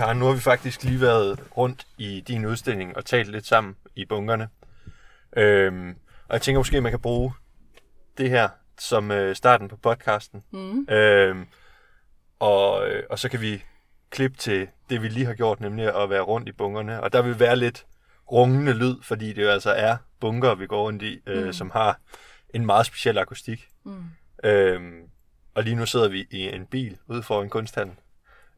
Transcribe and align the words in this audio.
Karen, 0.00 0.18
nu 0.18 0.24
har 0.24 0.32
vi 0.32 0.40
faktisk 0.40 0.84
lige 0.84 1.00
været 1.00 1.40
rundt 1.56 1.86
i 1.98 2.20
din 2.28 2.46
udstilling 2.46 2.96
og 2.96 3.04
talt 3.04 3.30
lidt 3.30 3.46
sammen 3.46 3.76
i 3.96 4.04
bunkerne. 4.04 4.48
Øhm, 5.36 5.96
og 6.28 6.32
jeg 6.32 6.42
tænker 6.42 6.58
måske, 6.58 6.76
at 6.76 6.82
man 6.82 6.92
kan 6.92 7.00
bruge 7.00 7.32
det 8.18 8.30
her 8.30 8.48
som 8.78 9.10
øh, 9.10 9.36
starten 9.36 9.68
på 9.68 9.76
podcasten. 9.76 10.42
Mm. 10.50 10.86
Øhm, 10.88 11.46
og, 12.38 12.88
øh, 12.88 13.02
og 13.10 13.18
så 13.18 13.28
kan 13.28 13.40
vi 13.40 13.64
klippe 14.10 14.36
til 14.36 14.68
det, 14.90 15.02
vi 15.02 15.08
lige 15.08 15.26
har 15.26 15.34
gjort, 15.34 15.60
nemlig 15.60 16.02
at 16.02 16.10
være 16.10 16.20
rundt 16.20 16.48
i 16.48 16.52
bunkerne. 16.52 17.02
Og 17.02 17.12
der 17.12 17.22
vil 17.22 17.40
være 17.40 17.56
lidt 17.56 17.86
rungende 18.32 18.72
lyd, 18.72 18.96
fordi 19.02 19.32
det 19.32 19.42
jo 19.42 19.48
altså 19.48 19.70
er 19.70 19.96
bunker, 20.20 20.54
vi 20.54 20.66
går 20.66 20.82
rundt 20.82 21.02
i, 21.02 21.20
øh, 21.26 21.46
mm. 21.46 21.52
som 21.52 21.70
har 21.70 22.00
en 22.54 22.66
meget 22.66 22.86
speciel 22.86 23.18
akustik. 23.18 23.68
Mm. 23.84 24.04
Øhm, 24.44 25.02
og 25.54 25.62
lige 25.62 25.76
nu 25.76 25.86
sidder 25.86 26.08
vi 26.08 26.26
i 26.30 26.48
en 26.48 26.66
bil 26.66 26.96
ude 27.08 27.22
for 27.22 27.42
en 27.42 27.50
kunsthandel. 27.50 27.96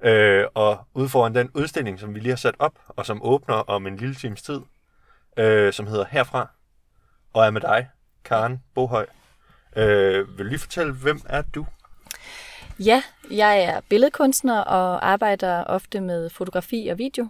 Øh, 0.03 0.47
og 0.55 0.79
ude 0.95 1.09
foran 1.09 1.35
den 1.35 1.51
udstilling, 1.55 2.01
som 2.01 2.15
vi 2.15 2.21
lige 2.21 2.31
har 2.31 2.37
sat 2.37 2.55
op, 2.59 2.79
og 2.89 3.07
som 3.07 3.23
åbner 3.23 3.55
om 3.55 3.87
en 3.87 3.97
lille 3.97 4.15
times 4.15 4.43
tid, 4.43 4.61
øh, 5.37 5.73
som 5.73 5.87
hedder 5.87 6.05
Herfra, 6.11 6.51
og 7.33 7.47
er 7.47 7.51
med 7.51 7.61
dig, 7.61 7.89
Karen 8.25 8.63
Bohøj. 8.75 9.07
Øh, 9.77 10.39
vil 10.39 10.45
du 10.45 10.49
lige 10.49 10.59
fortælle, 10.59 10.93
hvem 10.93 11.21
er 11.27 11.43
du? 11.43 11.67
Ja, 12.79 13.03
jeg 13.31 13.63
er 13.63 13.81
billedkunstner 13.89 14.61
og 14.61 15.09
arbejder 15.09 15.65
ofte 15.65 16.01
med 16.01 16.31
fotografi 16.31 16.89
og 16.89 16.99
video. 16.99 17.29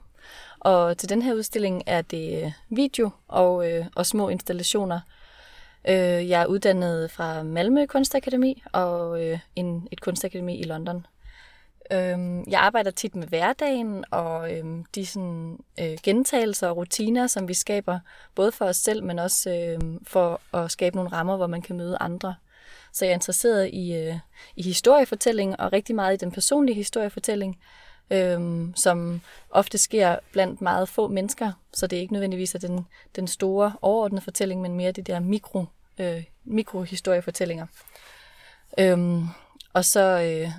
Og 0.61 0.99
til 0.99 1.09
den 1.09 1.23
her 1.23 1.35
udstilling 1.35 1.83
er 1.87 2.03
det 2.03 2.55
video 2.71 3.11
og, 3.29 3.71
øh, 3.71 3.87
og 3.95 4.07
små 4.07 4.29
installationer. 4.29 5.01
Øh, 5.89 6.29
jeg 6.29 6.43
er 6.43 6.47
uddannet 6.47 7.11
fra 7.11 7.43
Malmø 7.43 7.87
Kunstakademi 7.87 8.63
og 8.73 9.25
øh, 9.25 9.39
en, 9.57 9.89
et 9.91 10.01
kunstakademi 10.01 10.61
i 10.61 10.63
London. 10.63 11.07
Øh, 11.91 12.49
jeg 12.49 12.61
arbejder 12.61 12.91
tit 12.91 13.15
med 13.15 13.27
hverdagen 13.27 14.05
og 14.11 14.53
øhm, 14.57 14.85
de 14.95 15.07
sådan, 15.07 15.59
øh, 15.81 15.99
gentagelser 16.03 16.69
og 16.69 16.77
rutiner, 16.77 17.27
som 17.27 17.49
vi 17.49 17.55
skaber, 17.55 17.99
både 18.35 18.53
for 18.53 18.65
os 18.65 18.77
selv, 18.77 19.05
men 19.05 19.19
også 19.19 19.51
øhm, 19.51 20.05
for 20.05 20.41
at 20.55 20.71
skabe 20.71 20.97
nogle 20.97 21.13
rammer, 21.13 21.37
hvor 21.37 21.47
man 21.47 21.63
kan 21.63 21.77
møde 21.77 21.97
andre. 22.01 22.35
Så 22.93 23.05
jeg 23.05 23.11
er 23.11 23.15
interesseret 23.15 23.71
i, 23.73 23.95
øh, 23.95 24.17
i 24.57 24.63
historiefortælling 24.63 25.61
og 25.61 25.73
rigtig 25.73 25.95
meget 25.95 26.15
i 26.15 26.25
den 26.25 26.33
personlige 26.33 26.75
historiefortælling, 26.75 27.59
øhm, 28.11 28.73
som 28.77 29.21
ofte 29.51 29.79
sker 29.79 30.17
blandt 30.33 30.61
meget 30.61 30.89
få 30.89 31.09
mennesker. 31.09 31.53
Så 31.73 31.87
det 31.87 31.97
er 31.97 32.01
ikke 32.01 32.13
nødvendigvis 32.13 32.57
den, 32.61 32.87
den 33.17 33.29
store 33.29 33.73
overordnede 33.83 34.23
fortælling, 34.23 34.61
men 34.61 34.75
mere 34.75 34.93
de 34.93 35.03
der 35.03 35.21
mikro, 35.21 35.65
øh, 35.99 36.25
mikrohistoriefortællinger. 36.45 37.67
Øhm, 38.79 39.27
og 39.73 39.85
så 39.85 40.01
øh, 40.01 40.51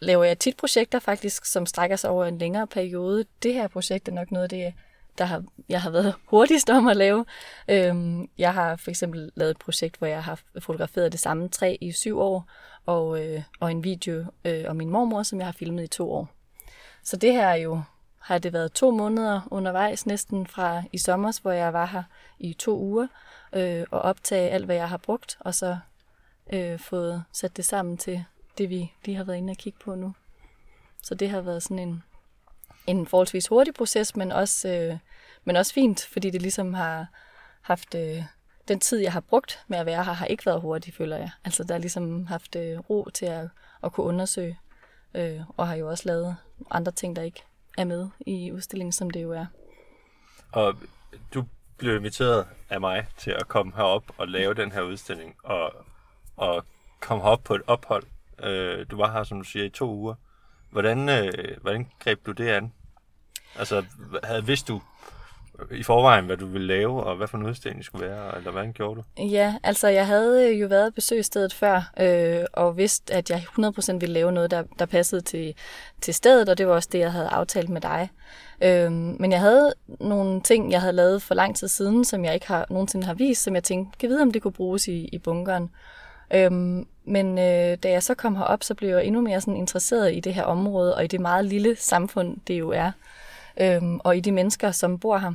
laver 0.00 0.24
jeg 0.24 0.38
tit 0.38 0.56
projekter 0.56 0.98
faktisk, 0.98 1.44
som 1.44 1.66
strækker 1.66 1.96
sig 1.96 2.10
over 2.10 2.24
en 2.24 2.38
længere 2.38 2.66
periode. 2.66 3.24
Det 3.42 3.54
her 3.54 3.68
projekt 3.68 4.08
er 4.08 4.12
nok 4.12 4.30
noget 4.30 4.42
af 4.42 4.48
det, 4.48 4.74
der 5.18 5.24
har, 5.24 5.44
jeg 5.68 5.82
har 5.82 5.90
været 5.90 6.14
hurtigst 6.30 6.70
om 6.70 6.88
at 6.88 6.96
lave. 6.96 7.24
Øhm, 7.68 8.28
jeg 8.38 8.54
har 8.54 8.76
for 8.76 8.90
eksempel 8.90 9.30
lavet 9.34 9.50
et 9.50 9.58
projekt, 9.58 9.96
hvor 9.96 10.06
jeg 10.06 10.24
har 10.24 10.40
fotograferet 10.60 11.12
det 11.12 11.20
samme 11.20 11.48
træ 11.48 11.76
i 11.80 11.92
syv 11.92 12.18
år, 12.18 12.50
og, 12.86 13.24
øh, 13.24 13.42
og 13.60 13.70
en 13.70 13.84
video 13.84 14.24
øh, 14.44 14.64
om 14.68 14.76
min 14.76 14.90
mormor, 14.90 15.22
som 15.22 15.38
jeg 15.38 15.46
har 15.46 15.52
filmet 15.52 15.84
i 15.84 15.86
to 15.86 16.12
år. 16.12 16.28
Så 17.02 17.16
det 17.16 17.32
her 17.32 17.46
er 17.46 17.54
jo, 17.54 17.82
har 18.18 18.38
det 18.38 18.52
været 18.52 18.72
to 18.72 18.90
måneder 18.90 19.40
undervejs, 19.50 20.06
næsten 20.06 20.46
fra 20.46 20.82
i 20.92 20.98
sommer, 20.98 21.38
hvor 21.42 21.52
jeg 21.52 21.72
var 21.72 21.86
her 21.86 22.02
i 22.38 22.52
to 22.52 22.78
uger, 22.78 23.06
øh, 23.52 23.84
og 23.90 24.00
optage 24.00 24.50
alt, 24.50 24.64
hvad 24.64 24.76
jeg 24.76 24.88
har 24.88 24.96
brugt, 24.96 25.36
og 25.40 25.54
så 25.54 25.78
øh, 26.52 26.78
fået 26.78 27.24
sat 27.32 27.56
det 27.56 27.64
sammen 27.64 27.96
til 27.96 28.24
det, 28.58 28.70
vi 28.70 28.92
lige 29.04 29.16
har 29.16 29.24
været 29.24 29.36
inde 29.36 29.50
og 29.50 29.56
kigge 29.56 29.78
på 29.84 29.94
nu. 29.94 30.14
Så 31.02 31.14
det 31.14 31.30
har 31.30 31.40
været 31.40 31.62
sådan 31.62 31.78
en, 31.78 32.02
en 32.86 33.06
forholdsvis 33.06 33.46
hurtig 33.46 33.74
proces, 33.74 34.16
men 34.16 34.32
også, 34.32 34.68
øh, 34.68 34.98
men 35.44 35.56
også 35.56 35.74
fint, 35.74 36.04
fordi 36.12 36.30
det 36.30 36.42
ligesom 36.42 36.74
har 36.74 37.06
haft... 37.62 37.94
Øh, 37.94 38.22
den 38.68 38.80
tid, 38.80 38.98
jeg 38.98 39.12
har 39.12 39.20
brugt 39.20 39.64
med 39.68 39.78
at 39.78 39.86
være 39.86 40.04
her, 40.04 40.12
har 40.12 40.26
ikke 40.26 40.46
været 40.46 40.60
hurtig, 40.60 40.94
føler 40.94 41.16
jeg. 41.16 41.30
Altså, 41.44 41.64
der 41.64 41.74
har 41.74 41.78
ligesom 41.78 42.26
haft 42.26 42.56
øh, 42.56 42.78
ro 42.78 43.08
til 43.14 43.26
at, 43.26 43.48
at 43.84 43.92
kunne 43.92 44.06
undersøge, 44.06 44.58
øh, 45.14 45.40
og 45.56 45.68
har 45.68 45.74
jo 45.74 45.88
også 45.88 46.02
lavet 46.06 46.36
andre 46.70 46.92
ting, 46.92 47.16
der 47.16 47.22
ikke 47.22 47.42
er 47.78 47.84
med 47.84 48.08
i 48.26 48.52
udstillingen, 48.52 48.92
som 48.92 49.10
det 49.10 49.22
jo 49.22 49.32
er. 49.32 49.46
Og 50.52 50.74
du 51.34 51.44
blev 51.78 51.96
inviteret 51.96 52.46
af 52.70 52.80
mig 52.80 53.06
til 53.18 53.30
at 53.30 53.48
komme 53.48 53.72
herop 53.76 54.04
og 54.18 54.28
lave 54.28 54.54
den 54.54 54.72
her 54.72 54.80
udstilling, 54.80 55.36
og, 55.42 55.72
og 56.36 56.64
komme 57.00 57.24
herop 57.24 57.44
på 57.44 57.54
et 57.54 57.62
ophold. 57.66 58.04
Øh, 58.42 58.86
du 58.90 58.96
var 58.96 59.12
her, 59.12 59.24
som 59.24 59.38
du 59.38 59.44
siger, 59.44 59.64
i 59.64 59.68
to 59.68 59.94
uger. 59.94 60.14
Hvordan, 60.70 61.08
øh, 61.08 61.32
hvordan 61.60 61.86
greb 61.98 62.26
du 62.26 62.32
det 62.32 62.48
an? 62.48 62.72
Altså, 63.58 63.84
havde 64.24 64.46
vidst 64.46 64.68
du 64.68 64.80
i 65.70 65.82
forvejen, 65.82 66.26
hvad 66.26 66.36
du 66.36 66.46
ville 66.46 66.66
lave, 66.66 67.02
og 67.02 67.16
hvad 67.16 67.28
for 67.28 67.38
en 67.38 67.46
udstilling 67.46 67.84
skulle 67.84 68.06
være, 68.06 68.36
eller 68.36 68.50
hvordan 68.50 68.72
gjorde 68.72 69.00
du? 69.00 69.22
Ja, 69.22 69.54
altså 69.62 69.88
jeg 69.88 70.06
havde 70.06 70.50
øh, 70.50 70.60
jo 70.60 70.66
været 70.66 70.94
besøgsstedet 70.94 71.54
før, 71.54 71.92
øh, 72.00 72.44
og 72.52 72.76
vidste, 72.76 73.14
at 73.14 73.30
jeg 73.30 73.38
100% 73.38 73.92
ville 73.92 74.12
lave 74.12 74.32
noget, 74.32 74.50
der, 74.50 74.62
der 74.78 74.86
passede 74.86 75.20
til, 75.20 75.54
til 76.00 76.14
stedet, 76.14 76.48
og 76.48 76.58
det 76.58 76.66
var 76.66 76.74
også 76.74 76.88
det, 76.92 76.98
jeg 76.98 77.12
havde 77.12 77.28
aftalt 77.28 77.68
med 77.68 77.80
dig. 77.80 78.10
Øh, 78.62 78.92
men 78.92 79.32
jeg 79.32 79.40
havde 79.40 79.74
nogle 80.00 80.40
ting, 80.40 80.72
jeg 80.72 80.80
havde 80.80 80.92
lavet 80.92 81.22
for 81.22 81.34
lang 81.34 81.56
tid 81.56 81.68
siden, 81.68 82.04
som 82.04 82.24
jeg 82.24 82.34
ikke 82.34 82.48
har 82.48 82.66
nogensinde 82.70 83.06
har 83.06 83.14
vist, 83.14 83.42
som 83.42 83.54
jeg 83.54 83.64
tænkte, 83.64 83.98
kan 83.98 84.08
vide, 84.08 84.22
om 84.22 84.32
det 84.32 84.42
kunne 84.42 84.52
bruges 84.52 84.88
i, 84.88 85.08
i 85.12 85.18
bunkeren. 85.18 85.70
Øhm, 86.34 86.86
men 87.06 87.38
øh, 87.38 87.76
da 87.82 87.90
jeg 87.90 88.02
så 88.02 88.14
kom 88.14 88.36
herop, 88.36 88.62
så 88.62 88.74
blev 88.74 88.88
jeg 88.88 89.04
endnu 89.04 89.20
mere 89.20 89.40
sådan 89.40 89.56
interesseret 89.56 90.14
i 90.14 90.20
det 90.20 90.34
her 90.34 90.42
område, 90.42 90.94
og 90.94 91.04
i 91.04 91.06
det 91.06 91.20
meget 91.20 91.44
lille 91.44 91.76
samfund, 91.76 92.36
det 92.48 92.58
jo 92.58 92.70
er, 92.70 92.90
øhm, 93.60 94.00
og 94.04 94.16
i 94.16 94.20
de 94.20 94.32
mennesker, 94.32 94.70
som 94.70 94.98
bor 94.98 95.18
her. 95.18 95.32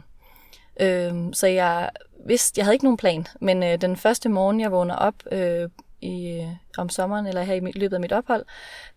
Øhm, 0.79 1.33
så 1.33 1.47
jeg 1.47 1.89
vidste, 2.25 2.59
jeg 2.59 2.65
havde 2.65 2.75
ikke 2.75 2.85
nogen 2.85 2.97
plan, 2.97 3.27
men 3.39 3.63
øh, 3.63 3.81
den 3.81 3.95
første 3.95 4.29
morgen, 4.29 4.59
jeg 4.59 4.71
vågner 4.71 4.95
op 4.95 5.15
øh, 5.31 5.69
i, 6.01 6.47
om 6.77 6.89
sommeren, 6.89 7.27
eller 7.27 7.41
her 7.41 7.53
i 7.53 7.71
løbet 7.75 7.95
af 7.95 8.01
mit 8.01 8.11
ophold, 8.11 8.45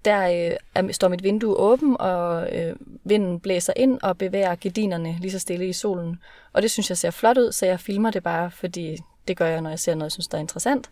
der 0.04 0.22
øh, 0.22 0.56
er, 0.74 0.92
står 0.92 1.08
mit 1.08 1.22
vindue 1.22 1.56
åben, 1.56 1.96
og 2.00 2.52
øh, 2.52 2.76
vinden 3.04 3.40
blæser 3.40 3.72
ind 3.76 3.98
og 4.02 4.18
bevæger 4.18 4.54
gardinerne 4.54 5.16
lige 5.20 5.32
så 5.32 5.38
stille 5.38 5.68
i 5.68 5.72
solen. 5.72 6.20
Og 6.52 6.62
det 6.62 6.70
synes 6.70 6.88
jeg 6.90 6.98
ser 6.98 7.10
flot 7.10 7.38
ud, 7.38 7.52
så 7.52 7.66
jeg 7.66 7.80
filmer 7.80 8.10
det 8.10 8.22
bare, 8.22 8.50
fordi 8.50 8.98
det 9.28 9.36
gør 9.36 9.46
jeg, 9.46 9.60
når 9.60 9.70
jeg 9.70 9.78
ser 9.78 9.94
noget, 9.94 10.04
jeg 10.04 10.12
synes, 10.12 10.28
der 10.28 10.38
er 10.38 10.40
interessant. 10.40 10.90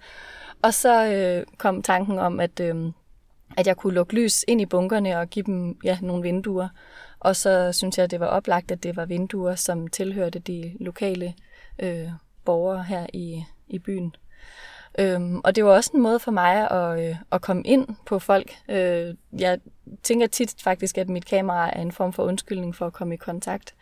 Og 0.63 0.75
så 0.75 1.07
øh, 1.07 1.47
kom 1.59 1.83
tanken 1.83 2.19
om, 2.19 2.41
at, 2.41 2.61
øh, 2.61 2.93
at 3.57 3.67
jeg 3.67 3.77
kunne 3.77 3.95
lukke 3.95 4.15
lys 4.15 4.45
ind 4.49 4.61
i 4.61 4.67
bunkerne 4.67 5.19
og 5.19 5.29
give 5.29 5.43
dem 5.43 5.79
ja, 5.85 5.99
nogle 6.03 6.23
vinduer. 6.23 6.69
Og 7.21 7.37
så 7.37 7.73
synes 7.73 7.99
jeg, 7.99 8.05
at 8.05 8.11
det 8.11 8.21
var 8.21 8.27
oplagt, 8.27 8.71
at 8.71 8.83
det 8.83 8.97
var 8.97 9.05
vinduer, 9.05 9.55
som 9.55 9.89
tilhørte 9.89 10.39
de 10.39 10.73
lokale 10.81 11.35
øh, 11.79 12.09
borgere 12.45 12.85
her 12.85 13.07
i, 13.13 13.45
i 13.69 13.79
byen. 13.79 14.15
Øhm, 14.99 15.41
og 15.45 15.57
det 15.57 15.65
var 15.65 15.71
også 15.71 15.91
en 15.95 16.03
måde 16.03 16.19
for 16.19 16.31
mig 16.31 16.71
at, 16.71 17.09
øh, 17.09 17.17
at 17.33 17.41
komme 17.41 17.63
ind 17.63 17.89
på 18.07 18.19
folk. 18.19 18.57
Øh, 18.69 19.15
jeg 19.39 19.59
tænker 20.03 20.27
tit 20.27 20.55
faktisk, 20.63 20.99
at 20.99 21.09
mit 21.09 21.27
kamera 21.27 21.71
er 21.73 21.83
en 21.83 21.93
form 21.93 22.13
for 22.13 22.23
undskyldning 22.25 22.77
for 22.77 22.87
at 22.87 22.93
komme 22.93 23.15
i 23.15 23.17
kontakt. 23.17 23.75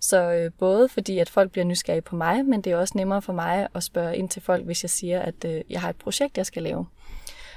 Så 0.00 0.32
øh, 0.32 0.50
både 0.58 0.88
fordi, 0.88 1.18
at 1.18 1.30
folk 1.30 1.50
bliver 1.50 1.64
nysgerrige 1.64 2.02
på 2.02 2.16
mig, 2.16 2.44
men 2.44 2.60
det 2.60 2.72
er 2.72 2.76
også 2.76 2.92
nemmere 2.96 3.22
for 3.22 3.32
mig 3.32 3.68
at 3.74 3.82
spørge 3.82 4.16
ind 4.16 4.28
til 4.28 4.42
folk, 4.42 4.64
hvis 4.64 4.84
jeg 4.84 4.90
siger, 4.90 5.20
at 5.20 5.44
øh, 5.44 5.60
jeg 5.70 5.80
har 5.80 5.90
et 5.90 5.96
projekt, 5.96 6.36
jeg 6.38 6.46
skal 6.46 6.62
lave. 6.62 6.86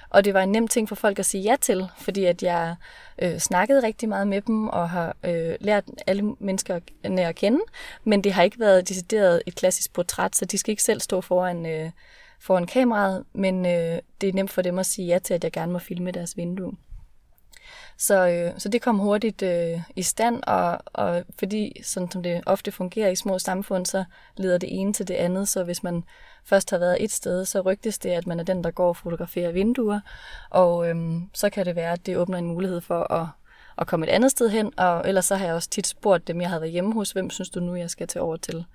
Og 0.09 0.25
det 0.25 0.33
var 0.33 0.41
en 0.41 0.51
nem 0.51 0.67
ting 0.67 0.89
for 0.89 0.95
folk 0.95 1.19
at 1.19 1.25
sige 1.25 1.43
ja 1.43 1.55
til, 1.61 1.87
fordi 1.97 2.25
at 2.25 2.43
jeg 2.43 2.75
øh, 3.21 3.37
snakkede 3.37 3.83
rigtig 3.83 4.09
meget 4.09 4.27
med 4.27 4.41
dem 4.41 4.67
og 4.67 4.89
har 4.89 5.15
øh, 5.23 5.55
lært 5.59 5.83
alle 6.07 6.35
mennesker 6.39 6.79
at 7.03 7.35
kende, 7.35 7.59
men 8.03 8.23
det 8.23 8.33
har 8.33 8.43
ikke 8.43 8.59
været 8.59 8.89
decideret 8.89 9.41
et 9.45 9.55
klassisk 9.55 9.93
portræt, 9.93 10.35
så 10.35 10.45
de 10.45 10.57
skal 10.57 10.71
ikke 10.71 10.83
selv 10.83 11.01
stå 11.01 11.21
foran, 11.21 11.65
øh, 11.65 11.91
foran 12.39 12.65
kameraet, 12.65 13.23
men 13.33 13.65
øh, 13.65 13.99
det 14.21 14.29
er 14.29 14.33
nemt 14.33 14.51
for 14.51 14.61
dem 14.61 14.79
at 14.79 14.85
sige 14.85 15.07
ja 15.07 15.19
til, 15.19 15.33
at 15.33 15.43
jeg 15.43 15.51
gerne 15.51 15.71
må 15.71 15.79
filme 15.79 16.11
deres 16.11 16.37
vindue. 16.37 16.73
Så, 17.97 18.27
øh, 18.27 18.59
så 18.59 18.69
det 18.69 18.81
kom 18.81 18.99
hurtigt 18.99 19.41
øh, 19.41 19.81
i 19.95 20.01
stand, 20.01 20.43
og, 20.43 20.79
og 20.85 21.23
fordi, 21.39 21.81
sådan 21.83 22.11
som 22.11 22.23
det 22.23 22.41
ofte 22.45 22.71
fungerer 22.71 23.09
i 23.09 23.15
små 23.15 23.39
samfund, 23.39 23.85
så 23.85 24.03
leder 24.37 24.57
det 24.57 24.79
ene 24.79 24.93
til 24.93 25.07
det 25.07 25.13
andet. 25.13 25.47
Så 25.47 25.63
hvis 25.63 25.83
man 25.83 26.03
først 26.45 26.71
har 26.71 26.77
været 26.77 27.03
et 27.03 27.11
sted, 27.11 27.45
så 27.45 27.61
rygtes 27.61 27.99
det, 27.99 28.09
at 28.09 28.27
man 28.27 28.39
er 28.39 28.43
den, 28.43 28.63
der 28.63 28.71
går 28.71 28.87
og 28.87 28.97
fotograferer 28.97 29.51
vinduer, 29.51 29.99
og 30.49 30.89
øh, 30.89 30.95
så 31.33 31.49
kan 31.49 31.65
det 31.65 31.75
være, 31.75 31.91
at 31.91 32.05
det 32.05 32.17
åbner 32.17 32.37
en 32.37 32.47
mulighed 32.47 32.81
for 32.81 33.13
at, 33.13 33.27
at 33.77 33.87
komme 33.87 34.05
et 34.05 34.11
andet 34.11 34.31
sted 34.31 34.49
hen, 34.49 34.79
og 34.79 35.07
ellers 35.07 35.25
så 35.25 35.35
har 35.35 35.45
jeg 35.45 35.55
også 35.55 35.69
tit 35.69 35.87
spurgt 35.87 36.27
dem, 36.27 36.41
jeg 36.41 36.49
havde 36.49 36.61
været 36.61 36.71
hjemme 36.73 36.93
hos, 36.93 37.11
hvem 37.11 37.29
synes 37.29 37.49
du 37.49 37.59
nu, 37.59 37.75
jeg 37.75 37.89
skal 37.89 38.07
til 38.07 38.21
over 38.21 38.37
til? 38.37 38.65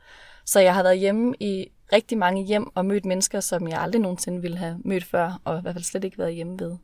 Så 0.44 0.60
jeg 0.60 0.74
har 0.74 0.82
været 0.82 0.98
hjemme 0.98 1.34
i 1.40 1.66
rigtig 1.92 2.18
mange 2.18 2.44
hjem 2.44 2.76
og 2.76 2.84
mødt 2.84 3.04
mennesker, 3.04 3.40
som 3.40 3.68
jeg 3.68 3.80
aldrig 3.80 4.00
nogensinde 4.02 4.42
ville 4.42 4.56
have 4.56 4.80
mødt 4.84 5.04
før, 5.04 5.40
og 5.44 5.58
i 5.58 5.60
hvert 5.62 5.74
fald 5.74 5.84
slet 5.84 6.04
ikke 6.04 6.18
været 6.18 6.34
hjemme 6.34 6.58
ved. 6.60 6.76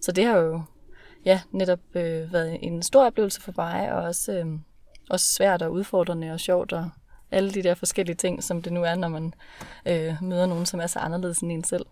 Så 0.00 0.12
det 0.12 0.24
har 0.24 0.38
jo 0.38 0.62
ja, 1.24 1.40
netop 1.52 1.80
øh, 1.94 2.32
været 2.32 2.58
en 2.62 2.82
stor 2.82 3.06
oplevelse 3.06 3.40
for 3.40 3.52
mig, 3.56 3.92
og 3.92 4.02
også, 4.02 4.32
øh, 4.32 4.46
også 5.10 5.26
svært 5.34 5.62
og 5.62 5.72
udfordrende 5.72 6.32
og 6.32 6.40
sjovt, 6.40 6.72
og 6.72 6.90
alle 7.30 7.50
de 7.50 7.62
der 7.62 7.74
forskellige 7.74 8.16
ting, 8.16 8.42
som 8.42 8.62
det 8.62 8.72
nu 8.72 8.82
er, 8.82 8.94
når 8.94 9.08
man 9.08 9.34
øh, 9.88 10.14
møder 10.22 10.46
nogen, 10.46 10.66
som 10.66 10.80
er 10.80 10.86
så 10.86 10.98
anderledes 10.98 11.38
end 11.38 11.52
en 11.52 11.64
selv. 11.64 11.86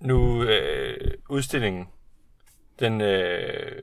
Nu, 0.00 0.42
øh, 0.42 1.10
udstillingen, 1.30 1.88
den, 2.80 3.00
øh, 3.00 3.82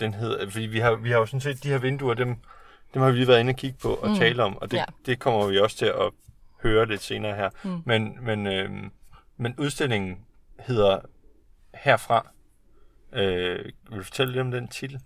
den 0.00 0.14
hedder, 0.14 0.50
fordi 0.50 0.66
vi 0.66 0.78
har, 0.78 0.94
vi 0.94 1.10
har 1.10 1.18
jo 1.18 1.26
sådan 1.26 1.40
set 1.40 1.62
de 1.62 1.68
her 1.68 1.78
vinduer, 1.78 2.14
dem, 2.14 2.36
dem 2.94 3.02
har 3.02 3.10
vi 3.10 3.16
lige 3.16 3.28
været 3.28 3.40
inde 3.40 3.50
og 3.50 3.56
kigge 3.56 3.78
på 3.82 3.94
og 3.94 4.08
mm. 4.08 4.14
tale 4.16 4.42
om, 4.42 4.56
og 4.58 4.70
det, 4.70 4.76
Ja. 4.76 4.84
det 5.06 5.18
kommer 5.18 5.46
vi 5.46 5.58
også 5.58 5.76
til 5.76 5.86
at 5.86 6.10
høre 6.62 6.86
lidt 6.86 7.02
senere 7.02 7.34
her. 7.36 7.50
Mm. 7.64 7.82
Men, 7.86 8.18
men, 8.24 8.46
øh, 8.46 8.70
men 9.36 9.54
udstillingen 9.58 10.18
hedder 10.60 10.98
Herfra. 11.74 12.30
Øh, 13.12 13.64
vil 13.90 13.98
du 13.98 14.02
fortælle 14.04 14.32
lidt 14.32 14.40
om 14.40 14.50
den 14.50 14.68
titel? 14.68 15.00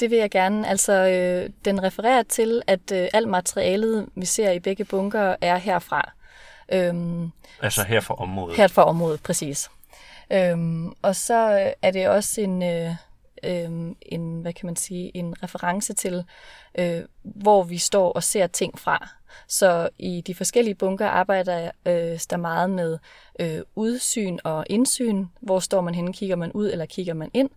Det 0.00 0.10
vil 0.10 0.18
jeg 0.18 0.30
gerne. 0.30 0.68
Altså, 0.68 0.92
øh, 0.92 1.50
den 1.64 1.82
refererer 1.82 2.22
til, 2.22 2.62
at 2.66 2.92
øh, 2.92 3.08
alt 3.12 3.28
materialet, 3.28 4.06
vi 4.14 4.26
ser 4.26 4.50
i 4.50 4.58
begge 4.58 4.84
bunker, 4.84 5.36
er 5.40 5.56
herfra. 5.56 6.12
Øhm, 6.72 7.30
Altså 7.62 7.84
her 7.84 8.00
for 8.00 8.14
området. 8.14 8.56
her 8.56 8.68
for 8.68 8.82
området, 8.82 9.22
præcis. 9.22 9.70
Øhm, 10.32 10.92
og 11.02 11.16
så 11.16 11.72
er 11.82 11.90
det 11.90 12.08
også 12.08 12.40
en, 12.40 12.62
øh, 12.62 12.94
øh, 13.44 13.94
en, 14.02 14.40
hvad 14.40 14.52
kan 14.52 14.66
man 14.66 14.76
sige, 14.76 15.16
en 15.16 15.42
reference 15.42 15.94
til, 15.94 16.24
øh, 16.78 17.02
hvor 17.22 17.62
vi 17.62 17.78
står 17.78 18.12
og 18.12 18.22
ser 18.22 18.46
ting 18.46 18.78
fra. 18.78 19.08
Så 19.48 19.88
i 19.98 20.20
de 20.26 20.34
forskellige 20.34 20.74
bunker 20.74 21.06
arbejder 21.06 21.70
øh, 21.86 22.20
der 22.30 22.36
meget 22.36 22.70
med 22.70 22.98
øh, 23.40 23.60
udsyn 23.74 24.38
og 24.44 24.64
indsyn. 24.70 25.26
Hvor 25.40 25.60
står 25.60 25.80
man 25.80 25.94
henne? 25.94 26.12
Kigger 26.12 26.36
man 26.36 26.52
ud, 26.52 26.70
eller 26.70 26.86
kigger 26.86 27.14
man 27.14 27.30
ind? 27.34 27.50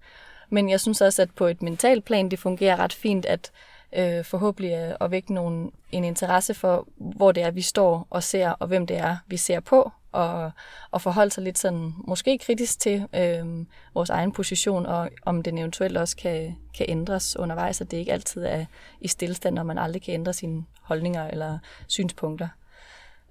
Men 0.49 0.69
jeg 0.69 0.79
synes 0.79 1.01
også, 1.01 1.21
at 1.21 1.29
på 1.35 1.45
et 1.47 1.61
mentalt 1.61 2.05
plan, 2.05 2.31
det 2.31 2.39
fungerer 2.39 2.79
ret 2.79 2.93
fint, 2.93 3.25
at 3.25 3.51
øh, 3.95 4.25
forhåbentlig 4.25 4.71
øh, 4.71 4.95
at 5.01 5.11
vække 5.11 5.33
nogen, 5.33 5.71
en 5.91 6.03
interesse 6.03 6.53
for, 6.53 6.87
hvor 6.97 7.31
det 7.31 7.43
er, 7.43 7.51
vi 7.51 7.61
står 7.61 8.07
og 8.09 8.23
ser, 8.23 8.49
og 8.49 8.67
hvem 8.67 8.87
det 8.87 8.97
er, 8.97 9.17
vi 9.27 9.37
ser 9.37 9.59
på, 9.59 9.91
og, 10.11 10.51
og 10.91 11.01
forholde 11.01 11.31
sig 11.31 11.43
lidt 11.43 11.57
sådan, 11.57 11.93
måske 12.07 12.37
kritisk 12.37 12.79
til 12.79 13.07
øh, 13.15 13.65
vores 13.93 14.09
egen 14.09 14.31
position, 14.31 14.85
og 14.85 15.09
om 15.25 15.43
den 15.43 15.57
eventuelt 15.57 15.97
også 15.97 16.17
kan, 16.17 16.57
kan 16.77 16.85
ændres 16.89 17.35
undervejs, 17.39 17.81
at 17.81 17.91
det 17.91 17.97
ikke 17.97 18.13
altid 18.13 18.45
er 18.45 18.65
i 19.01 19.07
stillestand, 19.07 19.59
og 19.59 19.65
man 19.65 19.77
aldrig 19.77 20.01
kan 20.01 20.13
ændre 20.13 20.33
sine 20.33 20.63
holdninger 20.81 21.27
eller 21.27 21.57
synspunkter. 21.87 22.47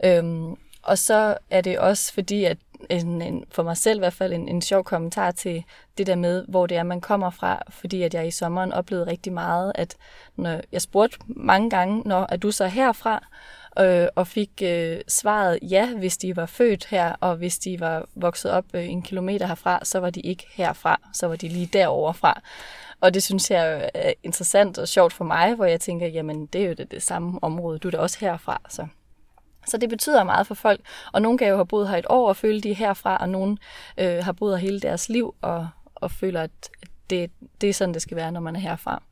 Øhm, 0.04 0.56
og 0.82 0.98
så 0.98 1.36
er 1.50 1.60
det 1.60 1.78
også 1.78 2.12
fordi, 2.12 2.44
at 2.44 2.58
en, 2.90 3.22
en, 3.22 3.44
for 3.50 3.62
mig 3.62 3.76
selv 3.76 3.98
i 3.98 3.98
hvert 3.98 4.12
fald 4.12 4.32
en, 4.32 4.48
en 4.48 4.62
sjov 4.62 4.84
kommentar 4.84 5.30
til 5.30 5.64
det 5.98 6.06
der 6.06 6.16
med, 6.16 6.44
hvor 6.48 6.66
det 6.66 6.76
er, 6.76 6.82
man 6.82 7.00
kommer 7.00 7.30
fra, 7.30 7.62
fordi 7.70 8.02
at 8.02 8.14
jeg 8.14 8.26
i 8.26 8.30
sommeren 8.30 8.72
oplevede 8.72 9.06
rigtig 9.06 9.32
meget, 9.32 9.72
at 9.74 9.96
når 10.36 10.60
jeg 10.72 10.82
spurgte 10.82 11.18
mange 11.26 11.70
gange, 11.70 12.02
når 12.04 12.26
er 12.28 12.36
du 12.36 12.50
så 12.50 12.66
herfra, 12.66 13.26
øh, 13.80 14.08
og 14.14 14.26
fik 14.26 14.50
øh, 14.62 15.00
svaret 15.08 15.58
ja, 15.62 15.94
hvis 15.94 16.16
de 16.16 16.36
var 16.36 16.46
født 16.46 16.86
her, 16.86 17.12
og 17.20 17.36
hvis 17.36 17.58
de 17.58 17.80
var 17.80 18.06
vokset 18.14 18.50
op 18.50 18.64
øh, 18.74 18.88
en 18.88 19.02
kilometer 19.02 19.46
herfra, 19.46 19.84
så 19.84 20.00
var 20.00 20.10
de 20.10 20.20
ikke 20.20 20.46
herfra, 20.52 21.00
så 21.12 21.26
var 21.26 21.36
de 21.36 21.48
lige 21.48 21.70
derovre 21.72 22.14
fra. 22.14 22.40
Og 23.00 23.14
det 23.14 23.22
synes 23.22 23.50
jeg 23.50 23.80
øh, 23.82 23.88
er 23.94 24.12
interessant 24.22 24.78
og 24.78 24.88
sjovt 24.88 25.12
for 25.12 25.24
mig, 25.24 25.54
hvor 25.54 25.64
jeg 25.64 25.80
tænker, 25.80 26.06
jamen 26.06 26.46
det 26.46 26.62
er 26.62 26.66
jo 26.66 26.74
det, 26.74 26.90
det 26.90 27.02
samme 27.02 27.38
område, 27.42 27.78
du 27.78 27.88
er 27.88 27.92
da 27.92 27.98
også 27.98 28.18
herfra, 28.20 28.60
så 28.68 28.86
så 29.66 29.76
det 29.76 29.88
betyder 29.88 30.24
meget 30.24 30.46
for 30.46 30.54
folk, 30.54 30.80
og 31.12 31.22
nogle 31.22 31.38
kan 31.38 31.48
jo 31.48 31.54
have 31.54 31.66
boet 31.66 31.88
her 31.88 31.96
et 31.96 32.06
år 32.08 32.28
og 32.28 32.36
føle, 32.36 32.60
de 32.60 32.70
er 32.70 32.74
herfra, 32.74 33.16
og 33.16 33.28
nogle 33.28 33.56
øh, 33.98 34.24
har 34.24 34.32
boet 34.32 34.58
her 34.58 34.66
hele 34.66 34.80
deres 34.80 35.08
liv 35.08 35.34
og, 35.42 35.68
og 35.94 36.10
føler, 36.10 36.42
at 36.42 36.50
det, 37.10 37.30
det 37.60 37.68
er 37.68 37.74
sådan, 37.74 37.94
det 37.94 38.02
skal 38.02 38.16
være, 38.16 38.32
når 38.32 38.40
man 38.40 38.56
er 38.56 38.60
herfra. 38.60 39.02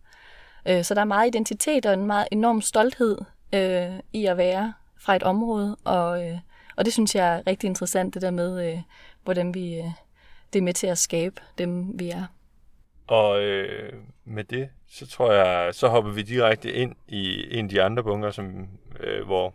Øh, 0.67 0.85
så 0.85 0.95
der 0.95 1.01
er 1.01 1.05
meget 1.05 1.27
identitet 1.27 1.87
og 1.87 1.95
en 1.95 2.07
meget 2.07 2.29
enorm 2.31 2.61
stolthed 2.61 3.19
øh, 3.55 4.01
i 4.13 4.27
at 4.27 4.37
være 4.37 4.75
fra 4.99 5.17
et 5.17 5.23
område, 5.23 5.77
og, 5.85 6.27
øh, 6.27 6.39
og 6.77 6.85
det 6.85 6.93
synes 6.93 7.15
jeg 7.15 7.37
er 7.37 7.47
rigtig 7.47 7.69
interessant, 7.69 8.15
det 8.15 8.23
der 8.23 8.31
med, 8.31 8.73
øh, 8.73 8.79
hvordan 9.25 9.55
vi 9.55 9.79
øh, 9.79 9.91
det 10.53 10.59
er 10.59 10.63
med 10.63 10.75
til 10.75 10.87
at 10.87 10.99
skabe 10.99 11.41
dem, 11.59 11.99
vi 11.99 12.11
er. 12.11 12.27
Og 13.07 13.43
øh, 13.43 13.93
med 14.25 14.45
det, 14.45 14.69
så 14.89 15.07
tror 15.07 15.33
jeg, 15.33 15.75
så 15.75 15.89
hopper 15.89 16.11
vi 16.11 16.23
direkte 16.23 16.73
ind 16.73 16.95
i 17.09 17.57
en 17.59 17.65
af 17.65 17.69
de 17.69 17.83
andre 17.83 18.03
bunker, 18.03 18.31
som, 18.31 18.69
øh, 19.01 19.27
hvor 19.27 19.55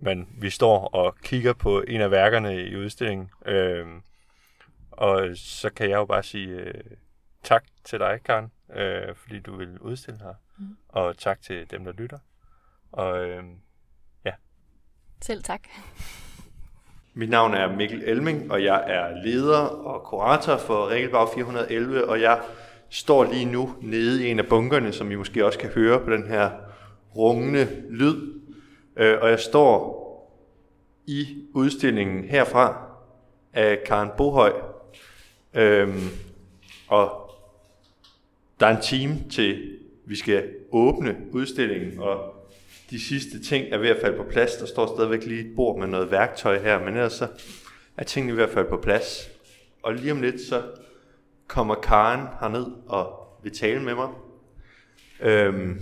man, 0.00 0.28
vi 0.38 0.50
står 0.50 0.78
og 0.86 1.16
kigger 1.22 1.52
på 1.52 1.80
en 1.88 2.00
af 2.00 2.10
værkerne 2.10 2.62
i 2.62 2.76
udstillingen. 2.76 3.30
Øh, 3.46 3.86
og 4.90 5.28
så 5.34 5.70
kan 5.70 5.90
jeg 5.90 5.96
jo 5.96 6.04
bare 6.04 6.22
sige 6.22 6.48
øh, 6.48 6.84
tak 7.42 7.64
til 7.84 7.98
dig, 7.98 8.20
Karen, 8.24 8.52
øh, 8.74 9.14
fordi 9.14 9.40
du 9.40 9.56
vil 9.56 9.78
udstille 9.78 10.18
her. 10.18 10.34
Mm. 10.58 10.76
Og 10.88 11.18
tak 11.18 11.42
til 11.42 11.70
dem, 11.70 11.84
der 11.84 11.92
lytter. 11.92 12.18
Og 12.92 13.26
øh, 13.26 13.42
Selv 15.22 15.42
tak. 15.42 15.60
Mit 17.14 17.30
navn 17.30 17.54
er 17.54 17.76
Mikkel 17.76 18.02
Elming, 18.04 18.52
og 18.52 18.64
jeg 18.64 18.84
er 18.86 19.22
leder 19.24 19.58
og 19.58 20.02
kurator 20.02 20.56
for 20.56 20.88
Regelbag 20.88 21.28
411, 21.34 22.08
og 22.08 22.20
jeg 22.20 22.40
står 22.88 23.24
lige 23.24 23.44
nu 23.44 23.74
nede 23.80 24.26
i 24.26 24.30
en 24.30 24.38
af 24.38 24.46
bunkerne, 24.46 24.92
som 24.92 25.10
I 25.10 25.14
måske 25.14 25.46
også 25.46 25.58
kan 25.58 25.70
høre 25.70 26.00
på 26.00 26.10
den 26.10 26.26
her 26.26 26.50
rungende 27.16 27.68
lyd. 27.90 28.40
Øh, 28.96 29.18
Og 29.20 29.30
jeg 29.30 29.40
står 29.40 30.06
i 31.06 31.44
udstillingen 31.54 32.24
herfra 32.24 32.86
af 33.52 33.82
Karen 33.86 34.10
Bohøj. 34.16 34.52
Øhm, 35.54 36.00
og 36.88 37.30
der 38.60 38.66
er 38.66 38.76
en 38.76 38.82
time 38.82 39.18
til, 39.30 39.78
vi 40.04 40.16
skal 40.16 40.48
åbne 40.72 41.16
udstillingen, 41.32 41.98
og 41.98 42.35
de 42.90 43.00
sidste 43.00 43.42
ting 43.42 43.72
er 43.72 43.78
ved 43.78 43.88
at 43.88 44.00
falde 44.00 44.16
på 44.16 44.24
plads. 44.30 44.54
Der 44.54 44.66
står 44.66 44.96
stadigvæk 44.96 45.24
lige 45.24 45.40
et 45.40 45.56
bord 45.56 45.78
med 45.78 45.86
noget 45.86 46.10
værktøj 46.10 46.58
her, 46.58 46.78
men 46.78 46.88
ellers 46.88 47.12
så 47.12 47.28
er 47.96 48.04
tingene 48.04 48.32
i 48.32 48.34
hvert 48.34 48.50
fald 48.50 48.68
på 48.68 48.76
plads. 48.76 49.28
Og 49.82 49.94
lige 49.94 50.12
om 50.12 50.22
lidt, 50.22 50.40
så 50.40 50.62
kommer 51.46 51.74
Karen 51.74 52.26
herned 52.40 52.66
og 52.86 53.28
vil 53.42 53.58
tale 53.58 53.82
med 53.82 53.94
mig. 53.94 54.08
Øhm, 55.20 55.80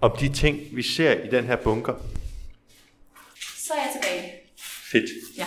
om 0.00 0.16
de 0.20 0.28
ting, 0.28 0.60
vi 0.72 0.82
ser 0.82 1.12
i 1.12 1.30
den 1.30 1.44
her 1.44 1.56
bunker. 1.56 1.94
Så 3.56 3.72
er 3.72 3.78
jeg 3.78 3.90
tilbage. 4.02 4.32
Fedt. 4.92 5.10
Ja. 5.36 5.46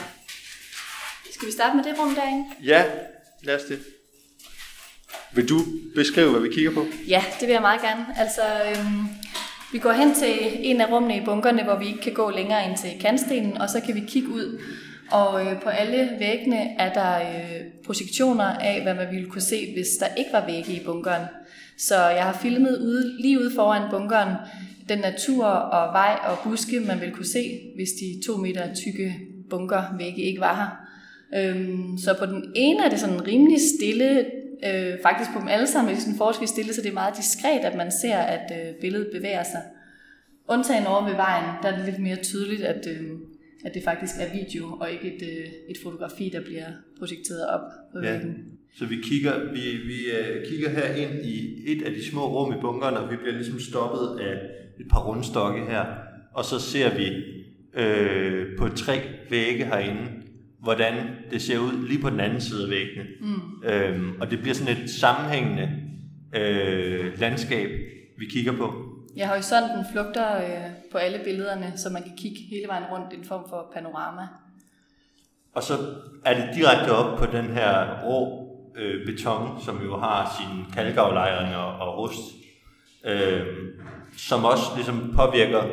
Skal 1.31 1.47
vi 1.47 1.51
starte 1.51 1.75
med 1.75 1.83
det 1.83 1.99
rum 1.99 2.15
derinde? 2.15 2.45
Ja, 2.63 2.85
lad 3.41 3.56
os 3.56 3.63
det. 3.63 3.79
Vil 5.33 5.49
du 5.49 5.59
beskrive, 5.95 6.31
hvad 6.31 6.41
vi 6.41 6.49
kigger 6.53 6.71
på? 6.71 6.85
Ja, 7.07 7.23
det 7.39 7.47
vil 7.47 7.53
jeg 7.53 7.61
meget 7.61 7.81
gerne. 7.81 8.06
Altså, 8.17 8.41
øhm, 8.41 9.07
vi 9.73 9.79
går 9.79 9.91
hen 9.91 10.15
til 10.15 10.33
en 10.59 10.81
af 10.81 10.91
rummene 10.91 11.17
i 11.17 11.25
bunkerne, 11.25 11.63
hvor 11.63 11.79
vi 11.79 11.87
ikke 11.87 12.01
kan 12.01 12.13
gå 12.13 12.29
længere 12.29 12.69
ind 12.69 12.77
til 12.77 12.89
kantstenen, 13.01 13.57
og 13.57 13.69
så 13.69 13.81
kan 13.85 13.95
vi 13.95 14.03
kigge 14.07 14.29
ud. 14.29 14.59
Og 15.11 15.41
øh, 15.41 15.61
på 15.61 15.69
alle 15.69 16.09
væggene 16.19 16.79
er 16.79 16.93
der 16.93 17.15
øh, 17.15 17.61
projektioner 17.85 18.45
af, 18.45 18.81
hvad 18.81 18.95
man 18.95 19.07
ville 19.11 19.29
kunne 19.29 19.41
se, 19.41 19.73
hvis 19.73 19.87
der 19.99 20.05
ikke 20.17 20.33
var 20.33 20.45
vægge 20.45 20.73
i 20.73 20.81
bunkeren. 20.85 21.25
Så 21.77 21.95
jeg 21.95 22.23
har 22.23 22.39
filmet 22.41 22.77
ude, 22.77 23.21
lige 23.21 23.39
ude 23.39 23.51
foran 23.55 23.89
bunkeren 23.91 24.35
den 24.89 24.99
natur 24.99 25.45
og 25.45 25.94
vej 25.94 26.18
og 26.23 26.37
buske, 26.44 26.80
man 26.80 26.99
ville 26.99 27.15
kunne 27.15 27.25
se, 27.25 27.59
hvis 27.75 27.89
de 27.89 28.27
to 28.27 28.37
meter 28.37 28.73
tykke 28.73 29.15
bunkervægge 29.49 30.21
ikke 30.21 30.39
var 30.39 30.56
her. 30.56 30.69
Øhm, 31.39 31.97
så 31.97 32.15
på 32.19 32.25
den 32.25 32.51
ene 32.56 32.85
er 32.85 32.89
det 32.89 32.99
sådan 32.99 33.27
rimelig 33.27 33.57
stille, 33.77 34.25
øh, 34.68 34.94
faktisk 35.04 35.30
på 35.33 35.40
dem 35.40 35.48
alle 35.48 35.68
sammen 35.68 35.95
de 35.95 36.02
sådan 36.02 36.18
forholdsvis 36.18 36.50
stille, 36.50 36.74
så 36.74 36.81
det 36.81 36.90
er 36.90 36.94
meget 36.94 37.18
diskret, 37.18 37.60
at 37.64 37.76
man 37.78 37.92
ser, 37.92 38.18
at 38.18 38.52
øh, 38.57 38.74
billedet 38.81 39.10
bevæger 39.14 39.44
sig. 39.44 39.62
Undtagen 40.48 40.86
over 40.88 41.06
ved 41.06 41.16
vejen, 41.16 41.45
der 41.62 41.68
er 41.69 41.76
det 41.78 41.86
lidt 41.86 42.00
mere 42.00 42.16
tydeligt, 42.16 42.62
at, 42.62 42.88
øh, 42.88 43.10
at 43.66 43.74
det 43.74 43.83
faktisk 43.83 44.14
er 44.19 44.33
video, 44.33 44.66
og 44.81 44.92
ikke 44.92 45.16
et, 45.16 45.22
øh, 45.22 45.45
et 45.69 45.78
fotografi, 45.83 46.30
der 46.33 46.42
bliver 46.42 46.66
projekteret 47.00 47.48
op 47.50 47.62
på 47.94 48.00
Ja. 48.04 48.12
væggen. 48.12 48.36
Så 48.78 48.86
vi 48.86 48.95
kigger, 49.04 49.33
vi, 49.54 49.60
vi 49.62 50.00
uh, 50.12 50.50
kigger 50.50 50.69
her 50.69 50.94
ind 50.95 51.26
i 51.26 51.64
et 51.72 51.81
af 51.83 51.92
de 51.92 52.10
små 52.10 52.28
rum 52.28 52.54
i 52.54 52.62
bunkeren, 52.62 52.98
og 52.98 53.12
vi 53.12 53.16
bliver 53.16 53.33
ligesom 53.33 53.60
stoppet 53.60 54.19
af 54.22 54.33
et 54.80 54.86
par 54.92 55.00
rundstokke 55.07 55.62
her. 55.69 55.86
Og 56.33 56.45
så 56.45 56.60
ser 56.60 56.95
vi 56.98 57.07
øh, 57.81 58.57
på 58.57 58.69
tre 58.69 59.02
vægge 59.30 59.66
herinde, 59.66 60.02
hvordan 60.63 60.93
det 61.31 61.41
ser 61.41 61.57
ud 61.57 61.87
lige 61.87 62.01
på 62.01 62.09
den 62.09 62.19
anden 62.19 62.41
side 62.41 62.63
af 62.63 62.69
væggene. 62.69 63.05
Mm. 63.21 63.63
Øhm, 63.63 64.21
og 64.21 64.31
det 64.31 64.39
bliver 64.39 64.55
sådan 64.55 64.77
et 64.77 64.89
sammenhængende 64.89 65.69
øh, 66.35 67.19
landskab, 67.19 67.69
vi 68.17 68.25
kigger 68.25 68.51
på. 68.51 68.73
Ja, 69.17 69.27
horisonten 69.27 69.85
flugter 69.91 70.37
øh, 70.37 70.71
på 70.91 70.97
alle 70.97 71.19
billederne, 71.23 71.73
så 71.75 71.89
man 71.89 72.03
kan 72.03 72.11
kigge 72.17 72.39
hele 72.49 72.67
vejen 72.67 72.83
rundt 72.91 73.13
i 73.13 73.15
en 73.15 73.23
form 73.23 73.45
for 73.49 73.71
panorama. 73.73 74.27
Og 75.53 75.63
så 75.63 75.73
er 76.25 76.33
det 76.33 76.55
direkte 76.55 76.89
op 76.91 77.19
på 77.19 77.25
den 77.25 77.45
her 77.45 78.01
rå 78.03 78.47
øh, 78.75 79.05
beton, 79.05 79.61
som 79.61 79.83
jo 79.85 79.97
har 79.97 80.35
sine 80.39 80.65
kalkaflejringer 80.73 81.57
og 81.57 81.97
rust, 81.97 82.21
øh, 83.05 83.45
som 84.17 84.45
også 84.45 84.63
ligesom 84.75 85.13
påvirker 85.15 85.63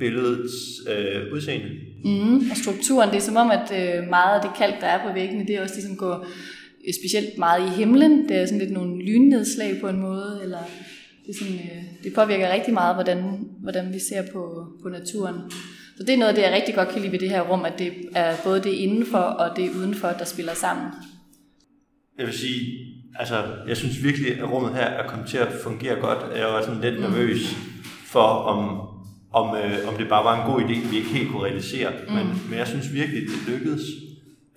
billedets 0.00 0.56
øh, 0.92 1.32
udseende. 1.32 1.68
Mm, 2.04 2.50
og 2.50 2.56
strukturen, 2.56 3.10
det 3.10 3.16
er 3.16 3.20
som 3.30 3.36
om, 3.36 3.50
at 3.50 3.66
øh, 3.80 4.08
meget 4.08 4.34
af 4.36 4.42
det 4.42 4.50
kalk, 4.58 4.80
der 4.80 4.86
er 4.86 5.08
på 5.08 5.14
væggene, 5.14 5.46
det 5.46 5.54
er 5.56 5.62
også 5.62 5.74
ligesom 5.74 5.96
går 5.96 6.26
øh, 6.86 6.94
specielt 7.00 7.38
meget 7.38 7.66
i 7.66 7.76
himlen. 7.78 8.28
Det 8.28 8.36
er 8.36 8.46
sådan 8.46 8.58
lidt 8.58 8.72
nogle 8.72 9.04
lynnedslag 9.04 9.80
på 9.80 9.88
en 9.88 10.00
måde, 10.00 10.40
eller 10.42 10.58
det, 11.26 11.34
er 11.34 11.38
sådan, 11.38 11.54
øh, 11.54 11.82
det 12.04 12.14
påvirker 12.14 12.52
rigtig 12.52 12.74
meget, 12.74 12.96
hvordan, 12.96 13.18
hvordan 13.62 13.94
vi 13.94 13.98
ser 13.98 14.22
på, 14.32 14.66
på 14.82 14.88
naturen. 14.88 15.36
Så 15.96 16.02
det 16.06 16.14
er 16.14 16.18
noget 16.18 16.36
det, 16.36 16.42
jeg 16.42 16.52
rigtig 16.52 16.74
godt 16.74 16.88
kan 16.88 17.00
lide 17.00 17.12
ved 17.12 17.18
det 17.18 17.30
her 17.30 17.40
rum, 17.40 17.64
at 17.64 17.78
det 17.78 17.92
er 18.14 18.36
både 18.44 18.60
det 18.62 18.72
indenfor 18.72 19.18
og 19.18 19.56
det 19.56 19.70
udenfor, 19.70 20.08
der 20.08 20.24
spiller 20.24 20.54
sammen. 20.54 20.86
Jeg 22.18 22.26
vil 22.26 22.34
sige, 22.34 22.60
altså, 23.18 23.44
jeg 23.68 23.76
synes 23.76 24.04
virkelig, 24.04 24.38
at 24.38 24.50
rummet 24.52 24.74
her 24.74 24.84
er 24.84 25.08
kommet 25.08 25.28
til 25.28 25.38
at 25.38 25.52
fungere 25.62 26.00
godt. 26.00 26.36
Jeg 26.36 26.46
var 26.46 26.62
sådan 26.62 26.80
lidt 26.80 27.00
nervøs 27.00 27.56
for, 28.06 28.20
om, 28.20 28.89
om, 29.32 29.56
øh, 29.56 29.88
om 29.88 29.94
det 29.98 30.08
bare 30.08 30.24
var 30.24 30.44
en 30.46 30.52
god 30.52 30.60
idé, 30.60 30.90
vi 30.90 30.96
ikke 30.96 31.08
helt 31.08 31.28
kunne 31.30 31.44
realisere. 31.44 31.90
Mm. 32.08 32.14
Men, 32.14 32.26
men 32.50 32.58
jeg 32.58 32.66
synes 32.66 32.94
virkelig, 32.94 33.22
det 33.22 33.54
lykkedes 33.54 33.82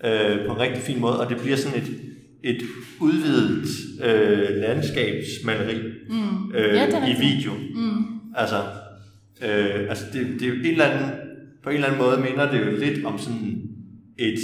øh, 0.04 0.46
på 0.46 0.52
en 0.52 0.60
rigtig 0.60 0.82
fin 0.82 1.00
måde, 1.00 1.20
og 1.20 1.30
det 1.30 1.40
bliver 1.40 1.56
sådan 1.56 1.78
et, 1.82 1.88
et 2.42 2.62
udvidet 3.00 3.68
øh, 4.04 4.56
landskabsmaleri 4.56 5.76
Mm. 6.08 6.54
øh, 6.54 6.74
Ja, 6.74 7.06
i 7.06 7.14
video. 7.20 7.52
Mm. 7.74 8.04
Altså, 8.36 8.56
øh, 9.42 9.88
altså 9.88 10.04
det, 10.12 10.26
det 10.40 10.42
er 10.42 10.48
jo 10.48 10.54
en 10.54 10.66
eller 10.66 10.84
anden, 10.84 11.10
på 11.62 11.70
en 11.70 11.74
eller 11.74 11.88
anden 11.88 12.02
måde 12.02 12.20
minder 12.20 12.50
det 12.52 12.60
jo 12.66 12.76
lidt 12.78 13.04
om 13.04 13.18
sådan 13.18 13.62
et, 14.18 14.38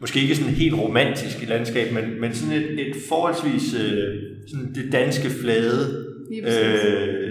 måske 0.00 0.20
ikke 0.20 0.36
sådan 0.36 0.52
helt 0.54 0.74
romantisk 0.74 1.48
landskab, 1.48 1.92
men, 1.92 2.20
men 2.20 2.34
sådan 2.34 2.56
et, 2.62 2.86
et 2.88 2.96
forholdsvis 3.08 3.74
øh, 3.74 4.20
sådan 4.48 4.74
det 4.74 4.92
danske 4.92 5.30
flade 5.30 6.06
øh, 6.42 7.21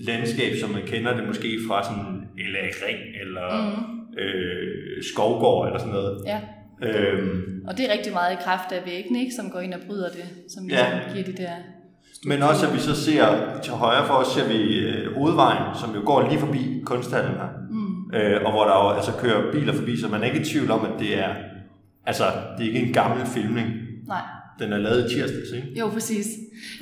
landskab, 0.00 0.52
som 0.60 0.70
man 0.70 0.82
kender 0.86 1.16
det 1.16 1.26
måske 1.26 1.58
fra 1.68 1.84
sådan 1.84 2.28
L.A. 2.52 2.66
Ring 2.86 3.00
eller 3.20 3.48
mm. 3.70 4.18
øh, 4.18 5.02
Skovgård 5.12 5.66
eller 5.66 5.78
sådan 5.78 5.92
noget. 5.92 6.22
Ja, 6.26 6.40
Øhm, 6.82 7.64
og 7.68 7.78
det 7.78 7.88
er 7.88 7.92
rigtig 7.92 8.12
meget 8.12 8.32
i 8.32 8.42
kraft 8.44 8.72
af 8.72 8.86
væggene, 8.86 9.20
ikke, 9.20 9.34
som 9.34 9.50
går 9.50 9.60
ind 9.60 9.74
og 9.74 9.80
bryder 9.86 10.08
det, 10.08 10.24
som 10.48 10.66
ligesom 10.66 10.86
Ja. 10.86 11.12
giver 11.12 11.24
de 11.24 11.32
der... 11.42 11.50
Men 12.24 12.42
også 12.42 12.66
at 12.66 12.74
vi 12.74 12.78
så 12.78 12.94
ser 13.04 13.26
til 13.62 13.72
højre 13.72 14.06
for 14.06 14.14
os, 14.14 14.26
ser 14.26 14.48
vi 14.48 14.78
øh, 14.78 15.14
hovedvejen, 15.14 15.62
som 15.80 15.94
jo 15.94 16.00
går 16.04 16.28
lige 16.28 16.38
forbi 16.40 16.82
kunsthallen 16.86 17.32
her. 17.32 17.48
Mm. 17.70 18.14
Øh, 18.14 18.44
og 18.44 18.52
hvor 18.52 18.64
der 18.64 18.84
jo 18.84 18.90
altså 18.96 19.12
kører 19.20 19.52
biler 19.52 19.72
forbi, 19.72 19.96
så 20.00 20.08
man 20.08 20.20
er 20.22 20.24
ikke 20.26 20.40
i 20.40 20.44
tvivl 20.44 20.70
om, 20.70 20.84
at 20.84 20.92
det 20.98 21.18
er, 21.18 21.34
altså, 22.06 22.24
det 22.58 22.64
er 22.64 22.68
ikke 22.68 22.86
en 22.86 22.92
gammel 22.92 23.26
filmning. 23.26 23.68
Nej. 24.06 24.20
Den 24.60 24.72
er 24.72 24.78
lavet 24.78 25.10
i 25.10 25.14
tirsdags, 25.14 25.50
ikke? 25.56 25.68
Jo, 25.78 25.88
præcis. 25.88 26.26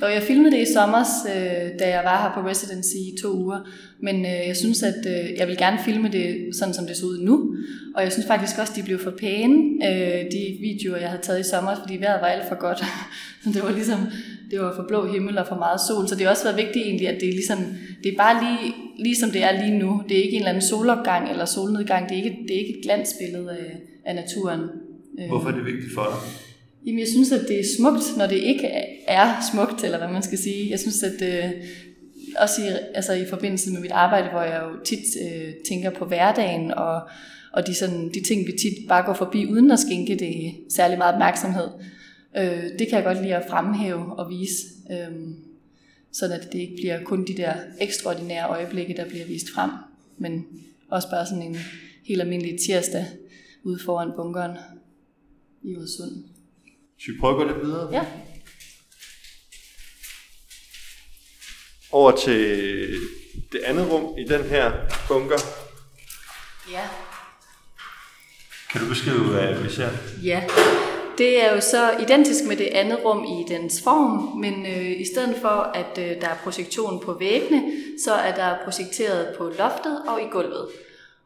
Jo, 0.01 0.07
jeg 0.07 0.23
filmede 0.23 0.51
det 0.51 0.69
i 0.69 0.73
sommer, 0.73 1.03
øh, 1.27 1.79
da 1.79 1.89
jeg 1.89 2.01
var 2.03 2.21
her 2.23 2.41
på 2.41 2.49
residency 2.49 2.95
i 2.95 3.15
to 3.21 3.33
uger. 3.33 3.59
Men 3.99 4.15
øh, 4.25 4.47
jeg 4.47 4.57
synes, 4.57 4.83
at 4.83 5.05
øh, 5.07 5.37
jeg 5.37 5.47
vil 5.47 5.57
gerne 5.57 5.79
filme 5.85 6.09
det 6.11 6.55
sådan, 6.55 6.73
som 6.73 6.87
det 6.87 6.97
så 6.97 7.05
ud 7.05 7.19
nu. 7.21 7.55
Og 7.95 8.03
jeg 8.03 8.11
synes 8.11 8.27
faktisk 8.27 8.59
også, 8.59 8.73
de 8.75 8.83
blev 8.83 8.99
for 8.99 9.11
pæne, 9.19 9.55
øh, 9.89 10.31
de 10.31 10.57
videoer, 10.61 10.97
jeg 10.97 11.09
havde 11.09 11.21
taget 11.23 11.39
i 11.39 11.49
sommer, 11.49 11.75
fordi 11.75 11.97
vejret 11.97 12.21
var 12.21 12.27
alt 12.27 12.47
for 12.47 12.55
godt. 12.55 12.83
Så 13.43 13.49
det 13.53 13.63
var 13.63 13.71
ligesom, 13.71 13.99
det 14.51 14.59
var 14.59 14.75
for 14.75 14.85
blå 14.87 15.11
himmel 15.13 15.37
og 15.37 15.47
for 15.47 15.55
meget 15.55 15.79
sol. 15.87 16.07
Så 16.07 16.15
det 16.15 16.23
har 16.23 16.31
også 16.31 16.43
været 16.43 16.57
vigtigt 16.57 16.85
egentlig, 16.85 17.07
at 17.07 17.21
det 17.21 17.29
er 17.29 17.33
ligesom, 17.33 17.59
det 18.03 18.13
er 18.13 18.17
bare 18.17 18.35
lige, 18.43 18.73
lige 18.99 19.15
som 19.15 19.31
det 19.31 19.43
er 19.43 19.65
lige 19.65 19.77
nu. 19.77 20.03
Det 20.09 20.19
er 20.19 20.23
ikke 20.23 20.35
en 20.35 20.41
eller 20.41 20.49
anden 20.49 20.67
solopgang 20.69 21.31
eller 21.31 21.45
solnedgang. 21.45 22.09
Det 22.09 22.17
er 22.17 22.23
ikke, 22.23 22.37
det 22.47 22.55
er 22.55 22.59
ikke 22.59 22.77
et 22.77 22.83
glansbillede 22.83 23.51
af, 23.51 23.77
af 24.05 24.15
naturen. 24.15 24.59
Hvorfor 25.27 25.49
er 25.49 25.55
det 25.55 25.65
vigtigt 25.65 25.93
for 25.93 26.03
dig? 26.03 26.48
Jamen, 26.85 26.99
jeg 26.99 27.07
synes, 27.07 27.31
at 27.31 27.47
det 27.47 27.59
er 27.59 27.63
smukt, 27.77 28.17
når 28.17 28.27
det 28.27 28.35
ikke 28.35 28.67
er 29.07 29.33
smukt, 29.51 29.83
eller 29.83 29.97
hvad 29.97 30.07
man 30.07 30.23
skal 30.23 30.37
sige. 30.37 30.69
Jeg 30.69 30.79
synes, 30.79 31.03
at 31.03 31.21
øh, 31.21 31.51
også 32.37 32.61
i, 32.61 32.65
altså 32.93 33.13
i 33.13 33.25
forbindelse 33.25 33.71
med 33.71 33.81
mit 33.81 33.91
arbejde, 33.91 34.29
hvor 34.29 34.41
jeg 34.41 34.61
jo 34.63 34.83
tit 34.83 35.05
øh, 35.21 35.53
tænker 35.69 35.89
på 35.89 36.05
hverdagen, 36.05 36.71
og, 36.71 37.01
og 37.51 37.67
de, 37.67 37.75
sådan, 37.75 38.09
de 38.13 38.23
ting, 38.23 38.47
vi 38.47 38.51
tit 38.51 38.87
bare 38.87 39.05
går 39.05 39.13
forbi, 39.13 39.45
uden 39.45 39.71
at 39.71 39.79
skænke 39.79 40.15
det 40.15 40.55
særlig 40.69 40.97
meget 40.97 41.13
opmærksomhed, 41.13 41.67
øh, 42.37 42.63
det 42.79 42.87
kan 42.87 42.97
jeg 42.97 43.03
godt 43.03 43.21
lide 43.21 43.35
at 43.35 43.49
fremhæve 43.49 44.19
og 44.19 44.29
vise, 44.29 44.53
øh, 44.91 45.17
sådan 46.11 46.39
at 46.39 46.53
det 46.53 46.59
ikke 46.59 46.75
bliver 46.75 47.03
kun 47.03 47.27
de 47.27 47.37
der 47.37 47.53
ekstraordinære 47.81 48.49
øjeblikke, 48.49 48.93
der 48.97 49.05
bliver 49.09 49.25
vist 49.25 49.49
frem, 49.55 49.69
men 50.17 50.45
også 50.89 51.09
bare 51.09 51.25
sådan 51.25 51.43
en 51.43 51.57
helt 52.03 52.21
almindelig 52.21 52.59
tirsdag 52.59 53.05
ude 53.63 53.79
foran 53.85 54.11
bunkeren 54.15 54.57
i 55.63 55.77
Odsund. 55.77 56.38
Skal 56.99 57.13
vi 57.13 57.19
prøve 57.19 57.31
at 57.31 57.37
gå 57.37 57.53
lidt 57.53 57.65
videre? 57.65 57.89
Ja. 57.91 58.05
Over 61.91 62.11
til 62.11 62.89
det 63.51 63.59
andet 63.65 63.91
rum 63.91 64.17
i 64.17 64.23
den 64.23 64.43
her 64.43 64.71
bunker. 65.07 65.39
Ja. 66.71 66.87
Kan 68.71 68.81
du 68.81 68.87
beskrive, 68.89 69.23
hvad 69.23 69.53
vi 69.53 69.69
ser? 69.69 69.89
Ja, 70.23 70.43
det 71.17 71.43
er 71.43 71.55
jo 71.55 71.61
så 71.61 71.97
identisk 71.99 72.45
med 72.47 72.57
det 72.57 72.67
andet 72.67 72.99
rum 73.05 73.23
i 73.23 73.53
dens 73.53 73.81
form, 73.83 74.39
men 74.39 74.65
øh, 74.65 75.01
i 75.01 75.05
stedet 75.13 75.35
for, 75.41 75.71
at 75.73 75.97
øh, 75.97 76.21
der 76.21 76.27
er 76.27 76.37
projektion 76.43 76.99
på 77.05 77.13
væggene, 77.13 77.63
så 78.03 78.13
er 78.13 78.35
der 78.35 78.63
projekteret 78.63 79.37
på 79.37 79.51
loftet 79.57 80.01
og 80.07 80.21
i 80.21 80.25
gulvet. 80.31 80.67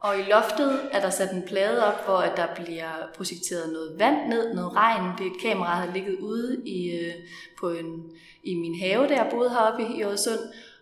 Og 0.04 0.20
i 0.20 0.22
loftet 0.22 0.80
er 0.92 1.02
der 1.02 1.10
sat 1.10 1.32
en 1.32 1.44
plade 1.48 1.86
op, 1.86 2.06
hvor 2.06 2.18
at 2.18 2.38
der 2.38 2.64
bliver 2.64 2.92
projekteret 3.16 3.74
noget 3.74 4.00
vand 4.00 4.30
ned, 4.30 4.54
noget 4.54 4.76
regn. 4.76 5.18
Det 5.18 5.28
er 5.28 5.32
et 5.32 5.42
kamera, 5.42 5.70
der 5.70 5.86
har 5.86 5.94
ligget 5.94 6.20
ude 6.20 6.62
i, 6.66 6.92
øh, 6.92 7.14
på 7.60 7.70
en, 7.70 8.12
i 8.44 8.56
min 8.56 8.80
have, 8.80 9.08
der 9.08 9.16
jeg 9.16 9.28
boede 9.32 9.50
heroppe 9.50 9.84
i 9.98 10.04
Odsund, 10.04 10.40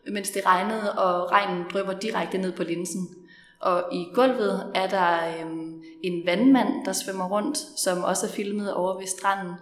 mens 0.07 0.29
det 0.29 0.45
regnede, 0.45 0.91
og 0.91 1.31
regnen 1.31 1.65
drypper 1.73 1.93
direkte 1.93 2.37
ned 2.37 2.51
på 2.51 2.63
linsen. 2.63 3.15
Og 3.59 3.83
i 3.93 4.05
gulvet 4.13 4.71
er 4.75 4.87
der 4.87 5.41
øhm, 5.41 5.83
en 6.03 6.25
vandmand, 6.25 6.85
der 6.85 6.93
svømmer 6.93 7.29
rundt, 7.29 7.57
som 7.57 8.03
også 8.03 8.27
er 8.27 8.31
filmet 8.31 8.73
over 8.73 8.99
ved 8.99 9.07
stranden. 9.07 9.53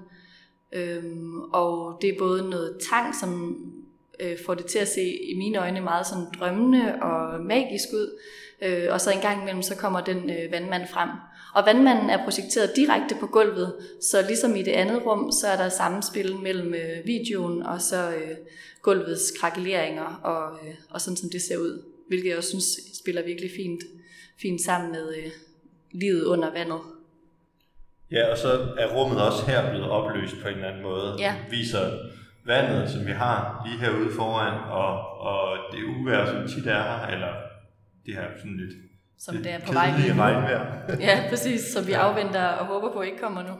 Øhm, 0.71 1.41
og 1.41 1.97
det 2.01 2.09
er 2.09 2.19
både 2.19 2.49
noget 2.49 2.79
tang, 2.89 3.15
som 3.15 3.57
øh, 4.19 4.37
får 4.45 4.53
det 4.53 4.65
til 4.65 4.79
at 4.79 4.87
se 4.87 5.01
i 5.01 5.37
mine 5.37 5.57
øjne 5.57 5.81
meget 5.81 6.07
sådan 6.07 6.25
drømmende 6.39 6.95
og 7.01 7.41
magisk 7.41 7.87
ud. 7.93 8.19
Øh, 8.61 8.87
og 8.89 9.01
så 9.01 9.11
en 9.11 9.21
gang 9.21 9.41
imellem, 9.41 9.61
så 9.61 9.75
kommer 9.75 10.01
den 10.01 10.29
øh, 10.29 10.51
vandmand 10.51 10.87
frem. 10.87 11.09
Og 11.55 11.65
vandmanden 11.65 12.09
er 12.09 12.23
projekteret 12.23 12.75
direkte 12.75 13.15
på 13.19 13.27
gulvet, 13.27 13.73
så 14.01 14.21
ligesom 14.27 14.55
i 14.55 14.61
det 14.61 14.71
andet 14.71 15.05
rum, 15.05 15.31
så 15.31 15.47
er 15.47 15.57
der 15.57 15.69
sammenspil 15.69 16.35
mellem 16.35 16.73
øh, 16.73 17.05
videoen 17.05 17.63
og 17.63 17.81
så 17.81 18.09
øh, 18.09 18.37
gulvets 18.81 19.33
krakeleringer 19.39 20.19
og, 20.23 20.67
øh, 20.67 20.73
og 20.89 21.01
sådan 21.01 21.17
som 21.17 21.29
det 21.29 21.41
ser 21.41 21.57
ud. 21.57 21.83
Hvilket 22.07 22.29
jeg 22.29 22.37
også 22.37 22.49
synes 22.49 22.65
spiller 23.01 23.21
virkelig 23.23 23.51
fint, 23.55 23.81
fint 24.41 24.61
sammen 24.61 24.91
med 24.91 25.13
øh, 25.17 25.31
livet 25.91 26.23
under 26.23 26.51
vandet. 26.51 26.79
Ja, 28.11 28.31
og 28.31 28.37
så 28.37 28.51
er 28.77 28.95
rummet 28.95 29.21
også 29.21 29.45
her 29.45 29.69
blevet 29.69 29.89
opløst 29.89 30.35
på 30.41 30.47
en 30.47 30.55
eller 30.55 30.67
anden 30.67 30.83
måde. 30.83 31.15
Ja. 31.19 31.35
Viser 31.49 31.91
vandet, 32.45 32.91
som 32.91 33.05
vi 33.05 33.11
har 33.11 33.61
lige 33.65 33.79
herude 33.79 34.11
foran, 34.15 34.59
og, 34.69 35.19
og 35.19 35.57
det 35.71 35.83
uvejr, 35.83 36.25
som 36.25 36.47
tit 36.47 36.67
er 36.67 36.83
her, 36.83 37.07
eller 37.07 37.48
det 38.09 38.17
her 38.17 38.27
sådan 38.37 38.57
lidt 38.57 38.75
Som 39.19 39.35
det 39.37 39.51
er 39.51 39.59
på 39.67 39.73
vej 39.73 39.89
nu. 39.91 40.21
regnvejr. 40.21 40.61
Ja, 40.99 41.23
præcis, 41.29 41.61
som 41.73 41.87
vi 41.87 41.91
afventer 41.91 42.45
og 42.45 42.65
håber 42.65 42.93
på 42.93 43.01
ikke 43.01 43.17
kommer 43.17 43.41
nu. 43.41 43.53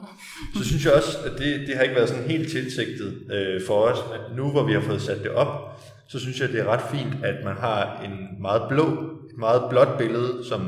Så 0.62 0.68
synes 0.70 0.86
jeg 0.86 0.94
også, 0.94 1.18
at 1.26 1.32
det, 1.40 1.68
det 1.68 1.76
har 1.76 1.84
ikke 1.84 1.96
været 1.96 2.10
sådan 2.10 2.24
helt 2.24 2.52
tilsigtet 2.52 3.10
øh, 3.32 3.62
for 3.68 3.74
os, 3.74 4.00
at 4.14 4.38
nu 4.38 4.52
hvor 4.52 4.64
vi 4.64 4.74
har 4.74 4.82
fået 4.82 5.02
sat 5.02 5.24
det 5.24 5.32
op, 5.32 5.82
så 6.10 6.20
synes 6.20 6.40
jeg, 6.42 6.50
det 6.50 6.60
er 6.60 6.66
ret 6.66 6.82
fint, 6.92 7.26
at 7.26 7.36
man 7.46 7.56
har 7.56 8.02
en 8.06 8.42
meget 8.42 8.62
blå, 8.70 8.86
et 9.30 9.38
meget 9.38 9.62
blåt 9.70 9.98
billede, 9.98 10.46
som 10.50 10.62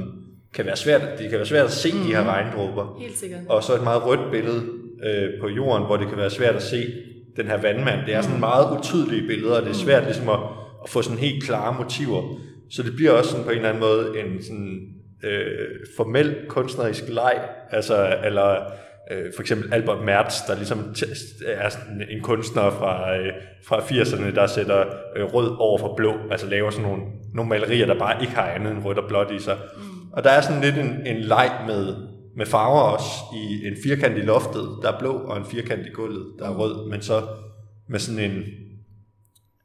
kan 0.53 0.65
være 0.65 0.75
svært, 0.77 1.01
det 1.19 1.29
kan 1.29 1.37
være 1.37 1.45
svært 1.45 1.65
at 1.65 1.71
se 1.71 1.93
mm. 1.93 1.99
de 1.99 2.07
her 2.15 2.23
regndråber. 2.23 2.97
Helt 3.01 3.17
sikkert. 3.17 3.39
Og 3.49 3.63
så 3.63 3.75
et 3.75 3.83
meget 3.83 4.05
rødt 4.05 4.31
billede 4.31 4.63
øh, 5.05 5.41
på 5.41 5.47
jorden, 5.47 5.85
hvor 5.85 5.97
det 5.97 6.07
kan 6.09 6.17
være 6.17 6.29
svært 6.29 6.55
at 6.55 6.63
se 6.63 6.93
den 7.37 7.47
her 7.47 7.57
vandmand. 7.57 8.05
Det 8.05 8.13
er 8.15 8.21
sådan 8.21 8.39
meget 8.39 8.77
utydelige 8.77 9.27
billeder, 9.27 9.55
og 9.55 9.61
det 9.61 9.69
er 9.69 9.73
svært 9.75 10.03
ligesom 10.03 10.29
at, 10.29 10.39
at 10.83 10.89
få 10.89 11.01
sådan 11.01 11.17
helt 11.17 11.43
klare 11.43 11.75
motiver. 11.79 12.39
Så 12.71 12.83
det 12.83 12.95
bliver 12.95 13.11
også 13.11 13.29
sådan 13.29 13.45
på 13.45 13.49
en 13.49 13.55
eller 13.55 13.69
anden 13.69 13.81
måde 13.81 14.19
en 14.19 14.43
sådan 14.43 14.87
øh, 15.23 15.69
formel 15.97 16.35
kunstnerisk 16.47 17.03
leg, 17.07 17.39
altså, 17.71 18.17
eller 18.23 18.55
øh, 19.11 19.31
for 19.35 19.41
eksempel 19.41 19.73
Albert 19.73 20.05
Mertz, 20.05 20.35
der 20.47 20.55
ligesom 20.55 20.79
er 21.45 21.69
sådan 21.69 22.03
en 22.09 22.21
kunstner 22.21 22.69
fra, 22.69 23.17
øh, 23.17 23.33
fra 23.67 23.79
80'erne, 23.79 24.35
der 24.35 24.47
sætter 24.47 24.85
øh, 25.15 25.23
rød 25.23 25.55
over 25.59 25.77
for 25.79 25.95
blå, 25.95 26.13
altså 26.31 26.47
laver 26.47 26.69
sådan 26.69 26.87
nogle, 26.87 27.03
nogle 27.33 27.49
malerier, 27.49 27.85
der 27.85 27.99
bare 27.99 28.21
ikke 28.21 28.33
har 28.33 28.47
andet 28.47 28.71
end 28.71 28.83
rødt 28.83 28.97
og 28.97 29.07
blåt 29.07 29.31
i 29.31 29.39
sig. 29.39 29.57
Mm. 29.77 30.11
Og 30.13 30.23
der 30.23 30.29
er 30.29 30.41
sådan 30.41 30.61
lidt 30.61 30.77
en, 30.77 31.07
en 31.07 31.21
leg 31.21 31.51
med, 31.67 31.95
med 32.35 32.45
farver 32.45 32.81
også, 32.81 33.09
i 33.35 33.67
en 33.67 33.75
firkant 33.83 34.17
i 34.17 34.21
loftet, 34.21 34.69
der 34.81 34.91
er 34.91 34.99
blå, 34.99 35.13
og 35.13 35.37
en 35.37 35.45
firkant 35.45 35.85
i 35.85 35.89
gulvet, 35.89 36.25
der 36.39 36.45
er 36.45 36.55
rød, 36.55 36.89
men 36.89 37.01
så 37.01 37.21
med 37.89 37.99
sådan 37.99 38.31
en, 38.31 38.43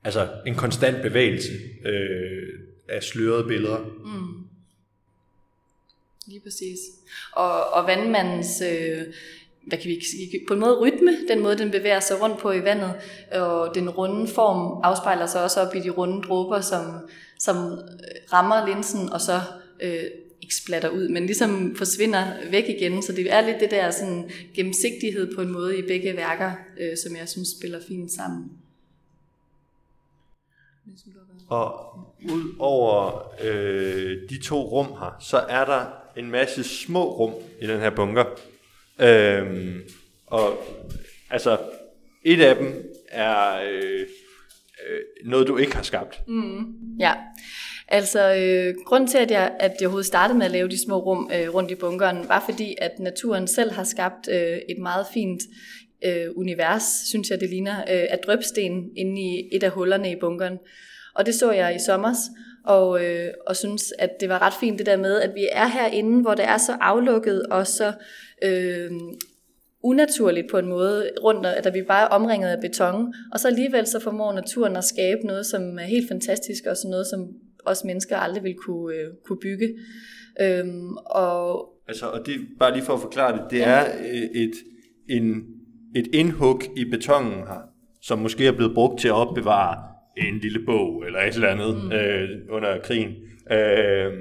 altså 0.05 0.29
en 0.47 0.55
konstant 0.55 1.03
bevægelse 1.03 1.53
øh, 1.87 2.46
af 2.89 3.03
slørede 3.03 3.45
billeder. 3.45 3.79
Mm. 4.05 4.47
Lige 6.27 6.41
præcis. 6.41 6.79
Og, 7.33 7.71
og 7.71 7.87
vandmandens, 7.87 8.63
øh, 8.63 9.03
hvad 9.67 9.79
kan 9.79 9.91
vi 9.91 10.01
på 10.49 10.55
en 10.55 10.61
måde 10.61 10.79
rytme, 10.79 11.17
den 11.29 11.43
måde, 11.43 11.59
den 11.59 11.71
bevæger 11.71 12.01
sig 12.01 12.23
rundt 12.23 12.39
på 12.39 12.53
i 12.53 12.65
vandet, 12.65 12.95
og 13.33 13.75
den 13.75 13.91
runde 13.91 14.29
form 14.29 14.81
afspejler 14.85 15.27
sig 15.27 15.45
også 15.45 15.61
op 15.61 15.75
i 15.75 15.81
de 15.81 15.91
runde 15.91 16.23
dråber, 16.23 16.61
som, 16.61 16.85
som 17.39 17.57
øh, 17.57 18.33
rammer 18.33 18.67
linsen, 18.67 19.09
og 19.09 19.21
så 19.21 19.41
øh, 19.81 20.05
ikke 20.43 20.55
splatter 20.55 20.89
ud, 20.89 21.09
men 21.09 21.27
ligesom 21.27 21.77
forsvinder 21.77 22.51
væk 22.51 22.69
igen. 22.69 23.03
Så 23.03 23.13
det 23.13 23.33
er 23.33 23.41
lidt 23.41 23.61
det 23.61 23.71
der 23.71 23.91
sådan, 23.91 24.31
gennemsigtighed 24.55 25.35
på 25.35 25.43
en 25.43 25.53
måde 25.53 25.79
i 25.79 25.83
begge 25.83 26.17
værker, 26.17 26.53
øh, 26.81 26.97
som 26.97 27.17
jeg 27.17 27.29
synes 27.29 27.49
spiller 27.49 27.81
fint 27.89 28.13
sammen. 28.13 28.51
Og 31.49 31.99
ud 32.31 32.57
over 32.59 33.23
øh, 33.45 34.17
de 34.31 34.43
to 34.43 34.63
rum 34.63 34.87
her, 34.87 35.17
så 35.21 35.37
er 35.37 35.65
der 35.65 35.85
en 36.17 36.31
masse 36.31 36.65
små 36.65 37.13
rum 37.13 37.35
i 37.63 37.67
den 37.67 37.81
her 37.81 37.91
bunker. 37.91 38.25
Øhm, 39.01 39.81
og 40.27 40.59
altså, 41.31 41.59
et 42.25 42.41
af 42.41 42.57
dem 42.57 42.93
er 43.09 43.61
øh, 43.73 44.01
øh, 44.89 45.01
noget, 45.25 45.49
du 45.49 45.57
ikke 45.57 45.77
har 45.77 45.83
skabt. 45.83 46.21
Ja, 46.99 47.15
altså 47.89 48.35
øh, 48.35 48.75
grund 48.85 49.09
til, 49.09 49.19
at 49.19 49.31
jeg, 49.31 49.57
at 49.61 49.71
jeg 49.81 49.87
overhovedet 49.87 50.07
startede 50.07 50.39
med 50.39 50.47
at 50.47 50.53
lave 50.53 50.69
de 50.69 50.85
små 50.85 50.99
rum 50.99 51.31
øh, 51.35 51.55
rundt 51.55 51.71
i 51.71 51.75
bunkeren, 51.75 52.29
var 52.29 52.45
fordi, 52.51 52.75
at 52.79 52.99
naturen 52.99 53.49
selv 53.49 53.73
har 53.73 53.85
skabt 53.85 54.29
øh, 54.29 54.59
et 54.69 54.79
meget 54.79 55.07
fint 55.15 55.43
øh, 56.05 56.27
univers, 56.37 56.83
synes 56.83 57.31
jeg 57.31 57.41
det 57.41 57.51
ligner, 57.51 57.79
øh, 57.79 58.07
af 58.11 58.19
drøbsten 58.27 58.91
inde 58.97 59.23
i 59.23 59.49
et 59.53 59.63
af 59.63 59.71
hullerne 59.71 60.13
i 60.13 60.17
bunkeren. 60.21 60.59
Og 61.15 61.27
det 61.27 61.35
så 61.35 61.53
jeg 61.53 61.77
i 61.77 61.79
sommers, 61.87 62.19
og, 62.65 63.05
øh, 63.05 63.29
og 63.47 63.57
synes, 63.57 63.93
at 63.99 64.11
det 64.21 64.29
var 64.29 64.43
ret 64.43 64.55
fint 64.61 64.79
det 64.79 64.87
der 64.87 64.97
med, 64.97 65.21
at 65.21 65.35
vi 65.35 65.49
er 65.53 65.67
herinde, 65.67 66.23
hvor 66.23 66.35
det 66.35 66.45
er 66.45 66.59
så 66.59 66.77
aflukket 66.81 67.47
og 67.47 67.67
så 67.67 67.93
øh, 68.43 68.91
unaturligt 69.83 70.51
på 70.51 70.59
en 70.59 70.67
måde, 70.67 71.11
rundt, 71.23 71.47
at 71.47 71.75
vi 71.75 71.83
bare 71.83 72.03
er 72.03 72.09
omringet 72.09 72.49
af 72.49 72.61
beton, 72.61 73.15
og 73.33 73.41
så 73.41 73.49
alligevel 73.49 73.87
så 73.87 74.01
formår 74.01 74.33
naturen 74.33 74.77
at 74.77 74.85
skabe 74.85 75.27
noget, 75.27 75.47
som 75.47 75.79
er 75.79 75.85
helt 75.85 76.09
fantastisk, 76.09 76.67
og 76.67 76.77
sådan 76.77 76.91
noget, 76.91 77.07
som 77.07 77.29
os 77.65 77.85
mennesker 77.85 78.17
aldrig 78.17 78.45
vil 78.45 78.55
kunne, 78.55 78.95
øh, 78.95 79.07
kunne 79.27 79.39
bygge. 79.39 79.75
Øhm, 80.41 80.97
og 80.97 81.73
Altså, 81.89 82.07
og 82.07 82.27
det, 82.27 82.41
bare 82.59 82.73
lige 82.73 82.85
for 82.85 82.95
at 82.95 83.01
forklare 83.01 83.33
det, 83.33 83.43
det 83.51 83.65
er 83.65 83.85
øh, 84.01 84.43
et, 84.43 84.53
en, 85.09 85.47
et 85.99 86.07
indhug 86.13 86.63
i 86.77 86.85
betongen 86.85 87.39
her, 87.39 87.61
som 88.03 88.19
måske 88.19 88.47
er 88.47 88.53
blevet 88.53 88.75
brugt 88.75 89.01
til 89.01 89.09
at 89.09 89.15
opbevare 89.15 89.79
en 90.17 90.39
lille 90.39 90.61
bog 90.67 91.05
eller 91.07 91.19
et 91.19 91.35
eller 91.35 91.49
andet 91.49 91.85
mm. 91.85 91.93
øh, 91.93 92.29
under 92.51 92.79
krigen. 92.85 93.15
Øh, 93.51 94.13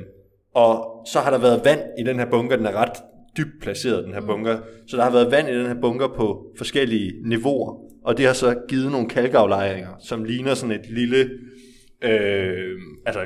og 0.56 1.06
så 1.08 1.20
har 1.20 1.32
der 1.32 1.38
været 1.38 1.62
vand 1.66 1.82
i 2.00 2.04
den 2.04 2.20
her 2.20 2.26
bunker, 2.26 2.56
den 2.56 2.66
er 2.66 2.72
ret 2.72 2.98
dybt 3.38 3.62
placeret, 3.62 4.06
den 4.06 4.14
her 4.14 4.22
bunker. 4.22 4.58
Så 4.88 4.98
der 4.98 5.04
har 5.04 5.12
været 5.12 5.32
vand 5.32 5.50
i 5.50 5.58
den 5.58 5.66
her 5.66 5.82
bunker 5.82 6.08
på 6.08 6.54
forskellige 6.58 7.14
niveauer, 7.26 7.78
og 8.04 8.18
det 8.18 8.26
har 8.26 8.34
så 8.34 8.56
givet 8.68 8.92
nogle 8.92 9.10
kalkaflejringer, 9.10 9.90
som 10.00 10.24
ligner 10.24 10.54
sådan 10.54 10.80
et 10.80 10.90
lille, 10.90 11.30
øh, 12.04 12.78
altså 13.06 13.26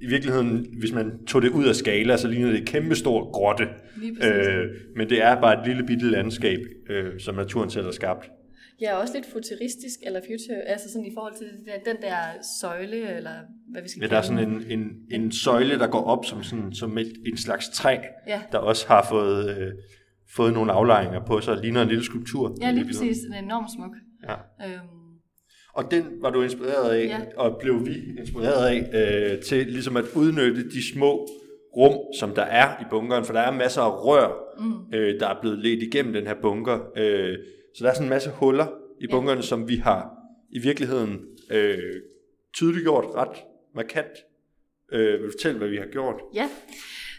i 0.00 0.06
virkeligheden, 0.06 0.66
hvis 0.78 0.92
man 0.92 1.24
tog 1.26 1.42
det 1.42 1.48
ud 1.50 1.64
af 1.64 1.76
skala, 1.76 2.16
så 2.16 2.28
ligner 2.28 2.50
det 2.50 2.60
et 2.60 2.68
kæmpestort 2.68 3.32
grotte. 3.32 3.64
Øh, 4.22 4.64
men 4.96 5.08
det 5.10 5.22
er 5.22 5.40
bare 5.40 5.60
et 5.60 5.66
lille 5.66 5.86
bitte 5.86 6.10
landskab, 6.10 6.58
øh, 6.90 7.20
som 7.20 7.34
naturen 7.34 7.70
selv 7.70 7.84
har 7.84 7.92
skabt. 7.92 8.30
er 8.82 8.94
også 8.94 9.14
lidt 9.14 9.26
futuristisk, 9.26 9.98
eller 10.06 10.20
future, 10.20 10.58
altså 10.66 10.92
sådan 10.92 11.06
i 11.06 11.10
forhold 11.14 11.34
til 11.38 11.46
der, 11.66 11.92
den 11.92 12.02
der 12.02 12.16
søjle, 12.60 13.16
eller 13.16 13.30
hvad 13.72 13.82
vi 13.82 13.88
skal 13.88 14.00
Ja, 14.02 14.06
der 14.06 14.16
er 14.16 14.22
kalde 14.22 14.36
sådan 14.42 14.52
en, 14.70 14.80
en, 14.80 15.22
en 15.22 15.32
søjle, 15.32 15.78
der 15.78 15.86
går 15.86 16.04
op 16.04 16.24
som, 16.24 16.42
sådan, 16.42 16.72
som 16.72 16.98
et, 16.98 17.12
en 17.26 17.36
slags 17.36 17.68
træ, 17.68 17.96
Ja. 18.26 18.42
der 18.52 18.58
også 18.58 18.86
har 18.88 19.06
fået, 19.10 19.58
øh, 19.58 19.72
fået 20.36 20.52
nogle 20.52 20.72
aflejringer 20.72 21.24
på 21.26 21.40
sig, 21.40 21.56
ligner 21.62 21.82
en 21.82 21.88
lille 21.88 22.04
skulptur. 22.04 22.56
Ja, 22.60 22.70
lige 22.70 22.84
præcis. 22.86 23.16
Den 23.18 23.32
er 23.32 23.38
enormt 23.38 23.68
smuk. 23.76 23.96
Ja. 24.28 24.34
Øhm, 24.66 25.05
Og 25.76 25.90
den 25.90 26.04
var 26.20 26.30
du 26.30 26.42
inspireret 26.42 26.90
af, 26.90 27.04
Ja. 27.06 27.18
og 27.36 27.56
blev 27.60 27.86
vi 27.86 27.94
inspireret 28.18 28.66
af, 28.66 29.30
øh, 29.32 29.42
til 29.42 29.66
ligesom 29.66 29.96
at 29.96 30.04
udnytte 30.14 30.70
de 30.70 30.92
små 30.92 31.28
rum, 31.76 31.98
som 32.20 32.34
der 32.34 32.42
er 32.42 32.80
i 32.80 32.84
bunkeren, 32.90 33.24
for 33.24 33.32
der 33.32 33.40
er 33.40 33.50
masser 33.50 33.82
af 33.82 34.04
rør, 34.04 34.32
mm. 34.58 34.96
øh, 34.98 35.20
der 35.20 35.28
er 35.28 35.40
blevet 35.40 35.58
ledt 35.58 35.82
igennem 35.82 36.12
den 36.12 36.26
her 36.26 36.34
bunker. 36.42 36.78
Øh, 36.96 37.38
så 37.74 37.84
der 37.84 37.90
er 37.90 37.94
sådan 37.94 38.06
en 38.06 38.10
masse 38.10 38.30
huller 38.30 38.66
i 39.00 39.06
bunkerne, 39.06 39.42
som 39.42 39.68
vi 39.68 39.76
har 39.76 40.10
i 40.50 40.58
virkeligheden 40.58 41.20
øh, 41.50 41.78
tydeliggjort 42.54 43.04
ret 43.14 43.36
markant. 43.74 44.16
Øh, 44.92 45.12
vil 45.12 45.20
du 45.26 45.30
fortælle, 45.30 45.58
hvad 45.58 45.68
vi 45.68 45.76
har 45.76 45.86
gjort? 45.92 46.14
Ja, 46.34 46.48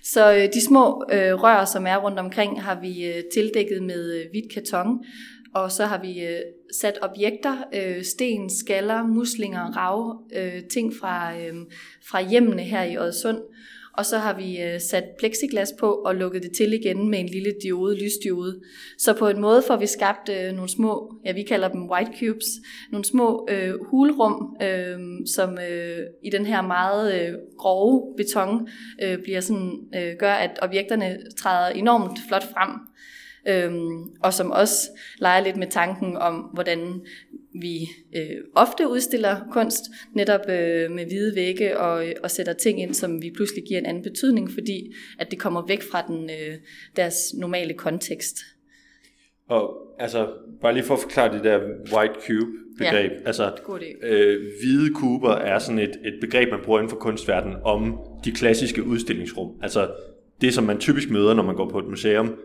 så 0.03 0.33
øh, 0.35 0.43
de 0.53 0.65
små 0.65 1.03
øh, 1.11 1.33
rør, 1.43 1.65
som 1.65 1.87
er 1.87 1.97
rundt 1.97 2.19
omkring, 2.19 2.61
har 2.63 2.81
vi 2.81 3.05
øh, 3.05 3.23
tildækket 3.33 3.83
med 3.83 4.13
øh, 4.13 4.25
hvidt 4.31 4.53
karton, 4.53 5.03
og 5.63 5.71
så 5.71 5.85
har 5.85 6.01
vi 6.01 6.25
øh, 6.25 6.39
sat 6.73 6.99
objekter, 7.01 7.57
øh, 7.73 8.03
sten, 8.03 8.49
skaller, 8.49 9.07
muslinger, 9.07 9.77
rav, 9.77 10.21
øh, 10.35 10.63
ting 10.63 10.93
fra, 10.99 11.37
øh, 11.37 11.55
fra 12.09 12.21
hjemmene 12.21 12.63
her 12.63 12.83
i 12.83 12.97
Odsund, 12.97 13.37
og 13.97 14.05
så 14.05 14.17
har 14.17 14.37
vi 14.37 14.61
øh, 14.61 14.81
sat 14.81 15.03
plexiglas 15.19 15.73
på 15.79 15.91
og 15.91 16.15
lukket 16.15 16.43
det 16.43 16.51
til 16.51 16.73
igen 16.73 17.09
med 17.09 17.19
en 17.19 17.25
lille 17.25 17.53
diode, 17.63 18.03
lysdiode. 18.03 18.61
Så 18.97 19.13
på 19.13 19.27
en 19.27 19.41
måde 19.41 19.63
får 19.67 19.77
vi 19.77 19.87
skabt 19.87 20.29
øh, 20.29 20.53
nogle 20.53 20.69
små, 20.69 21.13
ja 21.25 21.31
vi 21.31 21.43
kalder 21.43 21.67
dem 21.67 21.89
white 21.89 22.11
cubes, 22.19 22.47
nogle 22.91 23.05
små 23.05 23.47
øh, 23.51 23.73
hulrum, 23.89 24.55
øh, 24.61 24.99
som 25.25 25.57
øh, 25.71 25.99
i 26.23 26.29
den 26.29 26.45
her 26.45 26.61
meget 26.61 27.21
øh, 27.21 27.33
grove 27.57 28.13
beton 28.17 28.67
øh, 29.03 29.17
bliver 29.23 29.39
sådan, 29.39 29.71
øh, 29.95 30.15
gør, 30.19 30.33
at 30.33 30.59
objekterne 30.61 31.17
træder 31.37 31.69
enormt 31.69 32.19
flot 32.27 32.43
frem. 32.43 32.71
Øhm, 33.49 34.03
og 34.23 34.33
som 34.33 34.51
også 34.51 34.89
leger 35.19 35.43
lidt 35.43 35.57
med 35.57 35.67
tanken 35.67 36.17
om, 36.17 36.35
hvordan 36.53 37.01
vi 37.61 37.89
øh, 38.15 38.37
ofte 38.55 38.87
udstiller 38.89 39.35
kunst, 39.51 39.83
netop 40.15 40.41
øh, 40.49 40.91
med 40.91 41.05
hvide 41.05 41.35
vægge 41.35 41.79
og, 41.79 42.05
og 42.23 42.31
sætter 42.31 42.53
ting 42.53 42.81
ind, 42.81 42.93
som 42.93 43.21
vi 43.21 43.31
pludselig 43.35 43.63
giver 43.67 43.79
en 43.79 43.85
anden 43.85 44.03
betydning, 44.03 44.51
fordi 44.51 44.93
at 45.19 45.31
det 45.31 45.39
kommer 45.39 45.67
væk 45.67 45.81
fra 45.91 46.01
den, 46.07 46.29
øh, 46.29 46.55
deres 46.95 47.33
normale 47.37 47.73
kontekst. 47.73 48.37
Og 49.49 49.77
altså, 49.99 50.27
bare 50.61 50.73
lige 50.73 50.83
for 50.83 50.93
at 50.93 50.99
forklare 50.99 51.33
det 51.33 51.43
der 51.43 51.59
white 51.93 52.13
cube 52.27 52.51
begreb. 52.77 53.11
Ja. 53.11 53.17
Altså, 53.25 53.51
God 53.63 53.79
idé. 53.79 54.05
øh, 54.07 54.39
hvide 54.61 54.93
kuber 54.93 55.31
er 55.31 55.59
sådan 55.59 55.79
et, 55.79 55.95
et 56.05 56.17
begreb, 56.21 56.51
man 56.51 56.59
bruger 56.63 56.79
inden 56.79 56.89
for 56.89 56.97
kunstverdenen 56.97 57.57
om 57.63 57.97
de 58.25 58.31
klassiske 58.31 58.83
udstillingsrum. 58.83 59.51
Altså 59.61 59.89
det, 60.41 60.53
som 60.53 60.63
man 60.63 60.77
typisk 60.77 61.09
møder, 61.09 61.33
når 61.33 61.43
man 61.43 61.55
går 61.55 61.69
på 61.69 61.79
et 61.79 61.85
museum. 61.85 62.35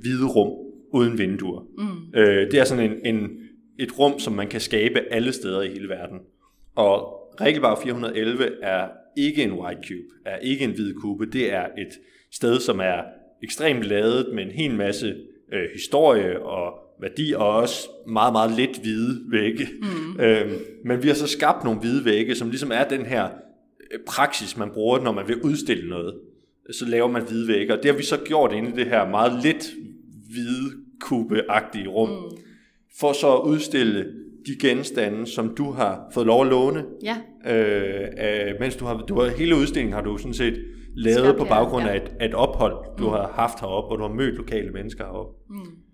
Hvide 0.00 0.26
rum 0.26 0.68
uden 0.92 1.18
vinduer. 1.18 1.66
Mm. 1.78 2.20
Øh, 2.20 2.50
det 2.50 2.60
er 2.60 2.64
sådan 2.64 2.90
en, 2.90 3.16
en, 3.16 3.30
et 3.78 3.98
rum, 3.98 4.18
som 4.18 4.32
man 4.32 4.48
kan 4.48 4.60
skabe 4.60 5.00
alle 5.10 5.32
steder 5.32 5.62
i 5.62 5.68
hele 5.68 5.88
verden. 5.88 6.18
Og 6.74 7.18
regelbar 7.40 7.80
411 7.82 8.50
er 8.62 8.88
ikke 9.16 9.42
en 9.42 9.52
white 9.52 9.80
cube, 9.88 10.08
er 10.24 10.36
ikke 10.36 10.64
en 10.64 10.70
hvid 10.70 10.94
kube. 10.94 11.26
Det 11.26 11.52
er 11.52 11.66
et 11.78 11.98
sted, 12.32 12.60
som 12.60 12.80
er 12.80 13.02
ekstremt 13.42 13.82
ladet 13.82 14.34
med 14.34 14.42
en 14.44 14.50
hel 14.50 14.74
masse 14.74 15.16
øh, 15.52 15.68
historie 15.72 16.42
og 16.42 16.72
værdi, 17.00 17.32
og 17.36 17.48
også 17.48 17.88
meget, 18.06 18.32
meget 18.32 18.56
lidt 18.56 18.80
hvide 18.80 19.20
vægge. 19.30 19.68
Mm. 19.82 20.20
Øhm, 20.24 20.52
men 20.84 21.02
vi 21.02 21.08
har 21.08 21.14
så 21.14 21.26
skabt 21.26 21.64
nogle 21.64 21.80
hvide 21.80 22.04
vægge, 22.04 22.34
som 22.34 22.48
ligesom 22.48 22.72
er 22.72 22.84
den 22.84 23.06
her 23.06 23.28
øh, 23.92 23.98
praksis, 24.06 24.56
man 24.56 24.70
bruger, 24.70 25.00
når 25.00 25.12
man 25.12 25.28
vil 25.28 25.42
udstille 25.42 25.88
noget. 25.88 26.14
Så 26.72 26.84
laver 26.86 27.08
man 27.08 27.22
hvide 27.22 27.48
vægge, 27.48 27.72
og 27.72 27.82
det 27.82 27.90
har 27.90 27.98
vi 27.98 28.04
så 28.04 28.16
gjort 28.24 28.52
inde 28.52 28.68
i 28.68 28.72
det 28.72 28.86
her 28.86 29.08
meget 29.08 29.42
lidt 29.42 29.70
hvide 30.30 30.72
kubeagtige 31.00 31.88
rum, 31.88 32.08
mm. 32.08 32.36
for 33.00 33.12
så 33.12 33.36
at 33.36 33.48
udstille 33.48 34.06
de 34.46 34.68
genstande, 34.68 35.26
som 35.26 35.54
du 35.54 35.70
har 35.70 36.10
fået 36.14 36.26
lov 36.26 36.42
at 36.42 36.46
låne. 36.46 36.84
Ja, 37.02 37.16
Øh, 37.46 38.02
øh, 38.02 38.54
mens 38.60 38.76
du 38.76 38.84
har, 38.84 38.96
du 39.08 39.20
har, 39.20 39.28
hele 39.28 39.56
udstillingen 39.56 39.92
har 39.92 40.02
du 40.02 40.18
sådan 40.18 40.34
set 40.34 40.64
lavet 40.94 41.18
Skabt 41.18 41.38
på 41.38 41.44
baggrund 41.44 41.84
ja. 41.84 41.92
af 41.92 41.96
et, 41.96 42.28
et 42.28 42.34
ophold, 42.34 42.76
du 42.98 43.04
mm. 43.04 43.10
har 43.10 43.32
haft 43.34 43.60
heroppe, 43.60 43.90
og 43.94 43.98
du 43.98 44.02
har 44.02 44.14
mødt 44.14 44.34
lokale 44.34 44.70
mennesker 44.70 45.04
heroppe. 45.04 45.32
Mm. 45.50 45.87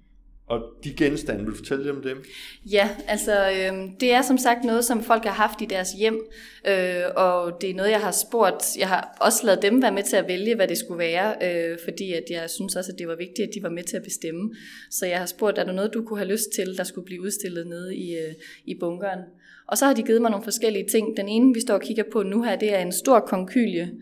Og 0.46 0.62
de 0.84 0.94
genstande, 0.94 1.44
vil 1.44 1.52
du 1.52 1.56
fortælle 1.56 1.84
lidt 1.84 1.96
om 1.96 2.02
dem? 2.02 2.24
Ja, 2.70 2.88
altså 3.08 3.50
øh, 3.50 3.90
det 4.00 4.12
er 4.12 4.22
som 4.22 4.38
sagt 4.38 4.64
noget, 4.64 4.84
som 4.84 5.02
folk 5.02 5.24
har 5.24 5.32
haft 5.32 5.60
i 5.62 5.64
deres 5.64 5.92
hjem, 5.92 6.26
øh, 6.68 7.02
og 7.16 7.60
det 7.60 7.70
er 7.70 7.74
noget, 7.74 7.90
jeg 7.90 8.00
har 8.00 8.10
spurgt. 8.10 8.64
Jeg 8.78 8.88
har 8.88 9.16
også 9.20 9.46
lavet 9.46 9.62
dem 9.62 9.82
være 9.82 9.92
med 9.92 10.02
til 10.02 10.16
at 10.16 10.28
vælge, 10.28 10.54
hvad 10.54 10.68
det 10.68 10.78
skulle 10.78 10.98
være, 10.98 11.34
øh, 11.42 11.78
fordi 11.84 12.12
at 12.12 12.24
jeg 12.30 12.50
synes 12.50 12.76
også, 12.76 12.92
at 12.92 12.98
det 12.98 13.08
var 13.08 13.16
vigtigt, 13.16 13.48
at 13.48 13.54
de 13.54 13.62
var 13.62 13.68
med 13.68 13.82
til 13.82 13.96
at 13.96 14.02
bestemme. 14.02 14.54
Så 14.90 15.06
jeg 15.06 15.18
har 15.18 15.26
spurgt, 15.26 15.58
er 15.58 15.64
der 15.64 15.72
noget, 15.72 15.94
du 15.94 16.04
kunne 16.04 16.18
have 16.18 16.32
lyst 16.32 16.50
til, 16.54 16.76
der 16.76 16.84
skulle 16.84 17.04
blive 17.04 17.22
udstillet 17.22 17.66
nede 17.66 17.96
i, 17.96 18.16
øh, 18.18 18.34
i 18.64 18.74
bunkeren? 18.80 19.20
Og 19.66 19.78
så 19.78 19.86
har 19.86 19.94
de 19.94 20.02
givet 20.02 20.22
mig 20.22 20.30
nogle 20.30 20.44
forskellige 20.44 20.88
ting. 20.90 21.16
Den 21.16 21.28
ene, 21.28 21.54
vi 21.54 21.60
står 21.60 21.74
og 21.74 21.80
kigger 21.82 22.04
på 22.12 22.22
nu 22.22 22.42
her, 22.42 22.56
det 22.56 22.74
er 22.74 22.78
en 22.78 22.92
stor 22.92 23.20
konkylie. 23.20 23.92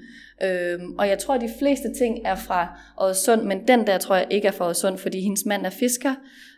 Øhm, 0.45 0.95
og 0.99 1.09
jeg 1.09 1.19
tror, 1.19 1.35
at 1.35 1.41
de 1.41 1.51
fleste 1.59 1.95
ting 1.95 2.19
er 2.25 2.35
fra 2.35 2.81
Odsund, 2.97 3.43
men 3.43 3.69
den 3.69 3.87
der 3.87 3.99
tror 3.99 4.17
jeg 4.17 4.27
ikke 4.31 4.49
er 4.49 4.53
fra 4.53 4.69
Odsund, 4.69 4.99
fordi 4.99 5.21
hendes 5.21 5.47
mand 5.47 5.67
er 5.67 5.71
fisker, 5.71 6.15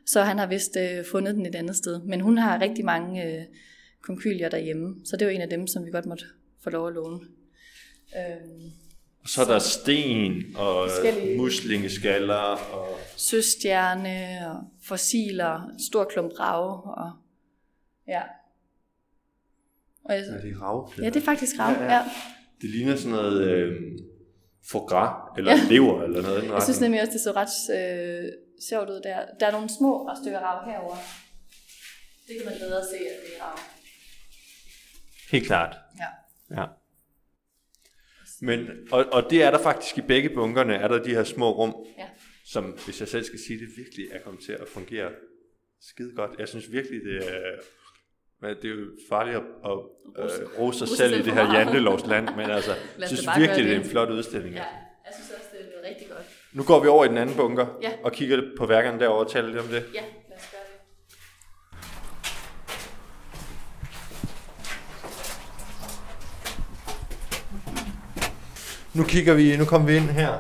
så 0.07 0.21
han 0.23 0.39
har 0.39 0.47
vist 0.47 0.77
øh, 0.77 1.05
fundet 1.05 1.35
den 1.35 1.47
et 1.47 1.55
andet 1.55 1.77
sted. 1.77 2.01
Men 2.01 2.21
hun 2.21 2.39
har 2.39 2.61
rigtig 2.61 2.85
mange 2.85 3.25
øh, 3.25 3.43
konkylier 4.03 4.49
derhjemme, 4.49 4.97
så 5.05 5.17
det 5.17 5.27
var 5.27 5.33
en 5.33 5.41
af 5.41 5.49
dem, 5.51 5.67
som 5.67 5.85
vi 5.85 5.91
godt 5.91 6.07
måtte 6.07 6.25
få 6.65 6.71
lov 6.71 6.89
at 6.89 6.95
låne. 6.95 7.21
Øhm, 8.17 8.71
Og 9.23 9.29
så 9.29 9.41
er 9.41 9.47
der 9.47 9.59
sten 9.59 10.43
og 10.57 10.89
muslingeskaller 11.37 12.35
og 12.75 12.89
søstjerne 13.17 14.39
og 14.51 14.61
fossiler, 14.89 15.71
stor 15.89 16.05
klump 16.05 16.41
rav 16.41 16.95
og 16.97 17.11
ja. 18.09 18.21
Og 20.05 20.15
jeg, 20.15 20.25
er 20.27 20.41
det 20.41 20.61
rav? 20.61 20.93
ja, 20.99 21.05
det 21.11 21.17
er 21.17 21.21
faktisk 21.25 21.59
rav, 21.59 21.73
Ja, 21.73 21.83
ja. 21.85 21.93
ja. 21.93 21.95
ja. 21.99 22.05
Det 22.61 22.71
ligner 22.71 22.97
sådan 22.97 23.11
noget 23.13 23.49
øh, 23.49 23.83
foie 24.71 24.87
gras, 24.87 25.39
eller 25.39 25.53
ja. 25.53 25.61
lever, 25.71 26.03
eller 26.03 26.23
noget. 26.23 26.45
Jeg 26.45 26.63
synes 26.63 26.81
nemlig 26.81 27.01
også, 27.01 27.13
det 27.13 27.21
så 27.21 27.33
ret 27.33 27.55
øh, 27.79 28.33
sjovt 28.71 28.91
ud 28.91 29.01
der. 29.05 29.27
Der 29.41 29.47
er 29.47 29.51
nogle 29.53 29.69
små 29.79 30.11
stykker 30.23 30.39
rav 30.39 30.71
herover. 30.71 30.97
Det 32.29 32.37
kan 32.37 32.47
man 32.51 32.55
bedre 32.61 32.83
se, 32.85 32.97
at 32.97 33.17
det 33.27 33.39
er 33.39 33.43
rav. 33.45 33.59
Helt 35.31 35.47
klart. 35.47 35.77
Ja. 35.99 36.61
Ja. 36.61 36.67
Men, 38.41 38.69
og, 38.93 39.05
og 39.13 39.31
det 39.31 39.43
er 39.43 39.51
der 39.51 39.59
faktisk 39.59 39.99
i 39.99 40.03
begge 40.03 40.29
bunkerne, 40.31 40.75
er 40.75 40.89
der 40.89 41.03
de 41.03 41.11
her 41.11 41.25
små 41.25 41.51
rum, 41.53 41.75
Ja. 41.99 42.07
som, 42.47 42.65
hvis 42.85 43.01
jeg 43.01 43.09
selv 43.09 43.25
skal 43.25 43.39
sige 43.47 43.59
det, 43.59 43.69
virkelig 43.77 44.07
er 44.13 44.21
kommet 44.25 44.43
til 44.45 44.53
at 44.53 44.69
fungere 44.69 45.11
skide 45.81 46.13
godt. 46.17 46.31
Jeg 46.39 46.49
synes 46.49 46.73
virkelig, 46.73 47.01
det 47.05 47.17
er... 47.17 47.41
Men 48.45 48.57
det 48.63 48.71
er 48.71 48.75
jo 48.75 48.87
farligt 49.09 49.37
at, 49.37 49.43
at 50.19 50.25
øh, 50.25 50.59
rose 50.59 50.79
sig 50.79 50.89
selv 50.89 51.21
i 51.21 51.23
det 51.23 51.33
her 51.33 51.55
jantelovsland, 51.59 52.29
men 52.37 52.51
altså, 52.51 52.71
jeg 52.99 53.09
synes 53.09 53.29
virkelig, 53.39 53.65
det 53.65 53.73
er 53.73 53.79
en 53.81 53.85
flot 53.85 54.11
udstilling. 54.11 54.55
Ja, 54.55 54.61
jeg 54.61 55.13
synes 55.15 55.31
også, 55.31 55.49
det 55.53 55.61
er 55.85 55.89
rigtig 55.89 56.07
godt. 56.09 56.27
Nu 56.53 56.63
går 56.63 56.81
vi 56.83 56.89
over 56.89 57.05
i 57.05 57.09
den 57.09 57.19
anden 57.19 57.37
bunker 57.37 57.67
Ja. 57.83 57.91
og 58.05 58.13
kigger 58.13 58.43
på 58.59 58.67
værkerne 58.67 59.01
derovre 59.01 59.25
og 59.25 59.31
taler 59.31 59.49
lidt 59.49 59.59
om 59.59 59.67
det. 59.67 59.75
Ja, 59.95 60.01
lad 60.01 60.39
os 60.39 60.49
gøre 60.53 60.61
det. 60.67 60.81
Nu 68.95 69.05
kigger 69.05 69.35
vi, 69.35 69.57
nu 69.57 69.65
kommer 69.65 69.87
vi 69.89 69.97
ind 69.97 70.09
her. 70.09 70.33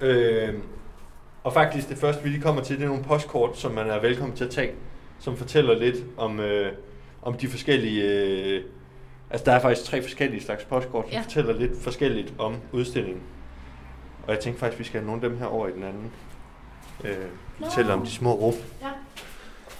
Øh, 0.00 0.54
og 1.44 1.52
faktisk 1.52 1.88
det 1.88 1.98
første, 1.98 2.22
vi 2.22 2.28
lige 2.28 2.42
kommer 2.42 2.62
til, 2.62 2.76
det 2.76 2.84
er 2.84 2.88
nogle 2.88 3.04
postkort, 3.04 3.58
som 3.58 3.72
man 3.72 3.90
er 3.90 4.00
velkommen 4.00 4.36
til 4.36 4.44
at 4.44 4.50
tage, 4.50 4.72
som 5.18 5.36
fortæller 5.36 5.74
lidt 5.78 5.96
om, 6.16 6.40
øh, 6.40 6.72
om 7.26 7.34
de 7.34 7.48
forskellige... 7.48 8.02
Øh, 8.02 8.64
altså, 9.30 9.44
der 9.44 9.52
er 9.52 9.60
faktisk 9.60 9.90
tre 9.90 10.02
forskellige 10.02 10.42
slags 10.44 10.64
postkort, 10.64 11.04
som 11.04 11.12
Ja. 11.12 11.20
fortæller 11.20 11.52
lidt 11.58 11.82
forskelligt 11.82 12.32
om 12.38 12.56
udstillingen. 12.72 13.22
Og 14.26 14.32
jeg 14.32 14.40
tænkte 14.40 14.60
faktisk, 14.60 14.78
vi 14.78 14.84
skal 14.84 15.00
have 15.00 15.06
nogle 15.06 15.22
af 15.24 15.28
dem 15.30 15.38
her 15.38 15.46
over 15.46 15.68
i 15.68 15.72
den 15.72 15.82
anden. 15.82 16.10
Øh, 17.04 17.16
fortælle 17.64 17.92
om 17.92 18.04
de 18.04 18.10
små 18.10 18.32
rum. 18.34 18.54
Ja. 18.82 18.86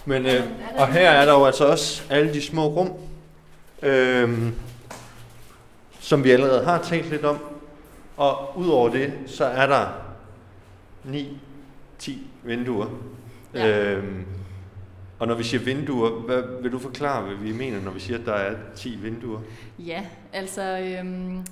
Men, 0.05 0.25
øh, 0.25 0.43
og 0.77 0.87
her 0.93 1.09
er 1.09 1.25
der 1.25 1.33
jo 1.33 1.45
altså 1.45 1.65
også 1.65 2.03
alle 2.09 2.33
de 2.33 2.41
små 2.41 2.67
rum, 2.67 2.91
øh, 3.83 4.39
som 5.99 6.23
vi 6.23 6.31
allerede 6.31 6.65
har 6.65 6.81
talt 6.83 7.09
lidt 7.09 7.25
om. 7.25 7.37
Og 8.17 8.57
udover 8.57 8.89
det, 8.89 9.13
så 9.25 9.45
er 9.45 9.65
der 9.67 9.87
9-10 11.05 12.11
vinduer. 12.43 12.87
Ja. 13.53 13.91
Øhm, 13.91 14.25
og 15.19 15.27
når 15.27 15.35
vi 15.35 15.43
siger 15.43 15.63
vinduer, 15.63 16.09
hvad, 16.09 16.43
vil 16.61 16.71
du 16.71 16.79
forklare, 16.79 17.25
hvad 17.25 17.35
vi 17.35 17.51
mener, 17.51 17.81
når 17.81 17.91
vi 17.91 17.99
siger, 17.99 18.19
at 18.19 18.25
der 18.25 18.33
er 18.33 18.55
10 18.75 18.95
vinduer? 18.95 19.39
Ja, 19.79 20.05
altså 20.33 20.61
øhm, 20.79 21.45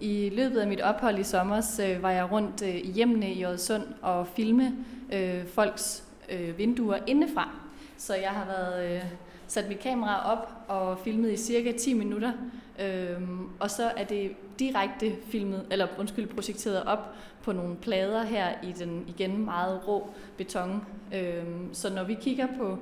i 0.00 0.32
løbet 0.34 0.60
af 0.60 0.68
mit 0.68 0.80
ophold 0.80 1.18
i 1.18 1.22
sommer 1.22 1.80
øh, 1.88 2.02
var 2.02 2.10
jeg 2.10 2.32
rundt 2.32 2.62
øh, 2.62 2.76
i 2.76 2.90
hjemmene 2.90 3.32
i 3.32 3.44
Odsund 3.44 3.82
og 4.02 4.26
filme 4.26 4.72
øh, 5.12 5.46
folks 5.46 6.04
øh, 6.30 6.58
vinduer 6.58 6.98
indefra. 7.06 7.50
Så 7.96 8.14
jeg 8.14 8.30
har 8.30 8.44
været 8.44 8.94
øh, 8.94 9.02
sat 9.46 9.68
mit 9.68 9.78
kamera 9.78 10.32
op 10.32 10.52
og 10.68 10.98
filmet 10.98 11.32
i 11.32 11.36
cirka 11.36 11.72
10 11.72 11.94
minutter. 11.94 12.32
Øhm, 12.80 13.48
og 13.60 13.70
så 13.70 13.90
er 13.96 14.04
det 14.04 14.30
direkte 14.58 15.12
filmet, 15.28 15.66
eller 15.70 15.86
undskyld, 15.98 16.26
projekteret 16.26 16.84
op 16.84 17.14
på 17.42 17.52
nogle 17.52 17.76
plader 17.76 18.24
her 18.24 18.48
i 18.62 18.72
den 18.72 19.04
igen 19.08 19.44
meget 19.44 19.88
rå 19.88 20.10
beton. 20.36 20.82
Øhm, 21.14 21.68
så 21.72 21.94
når 21.94 22.04
vi 22.04 22.16
kigger 22.20 22.46
på 22.58 22.78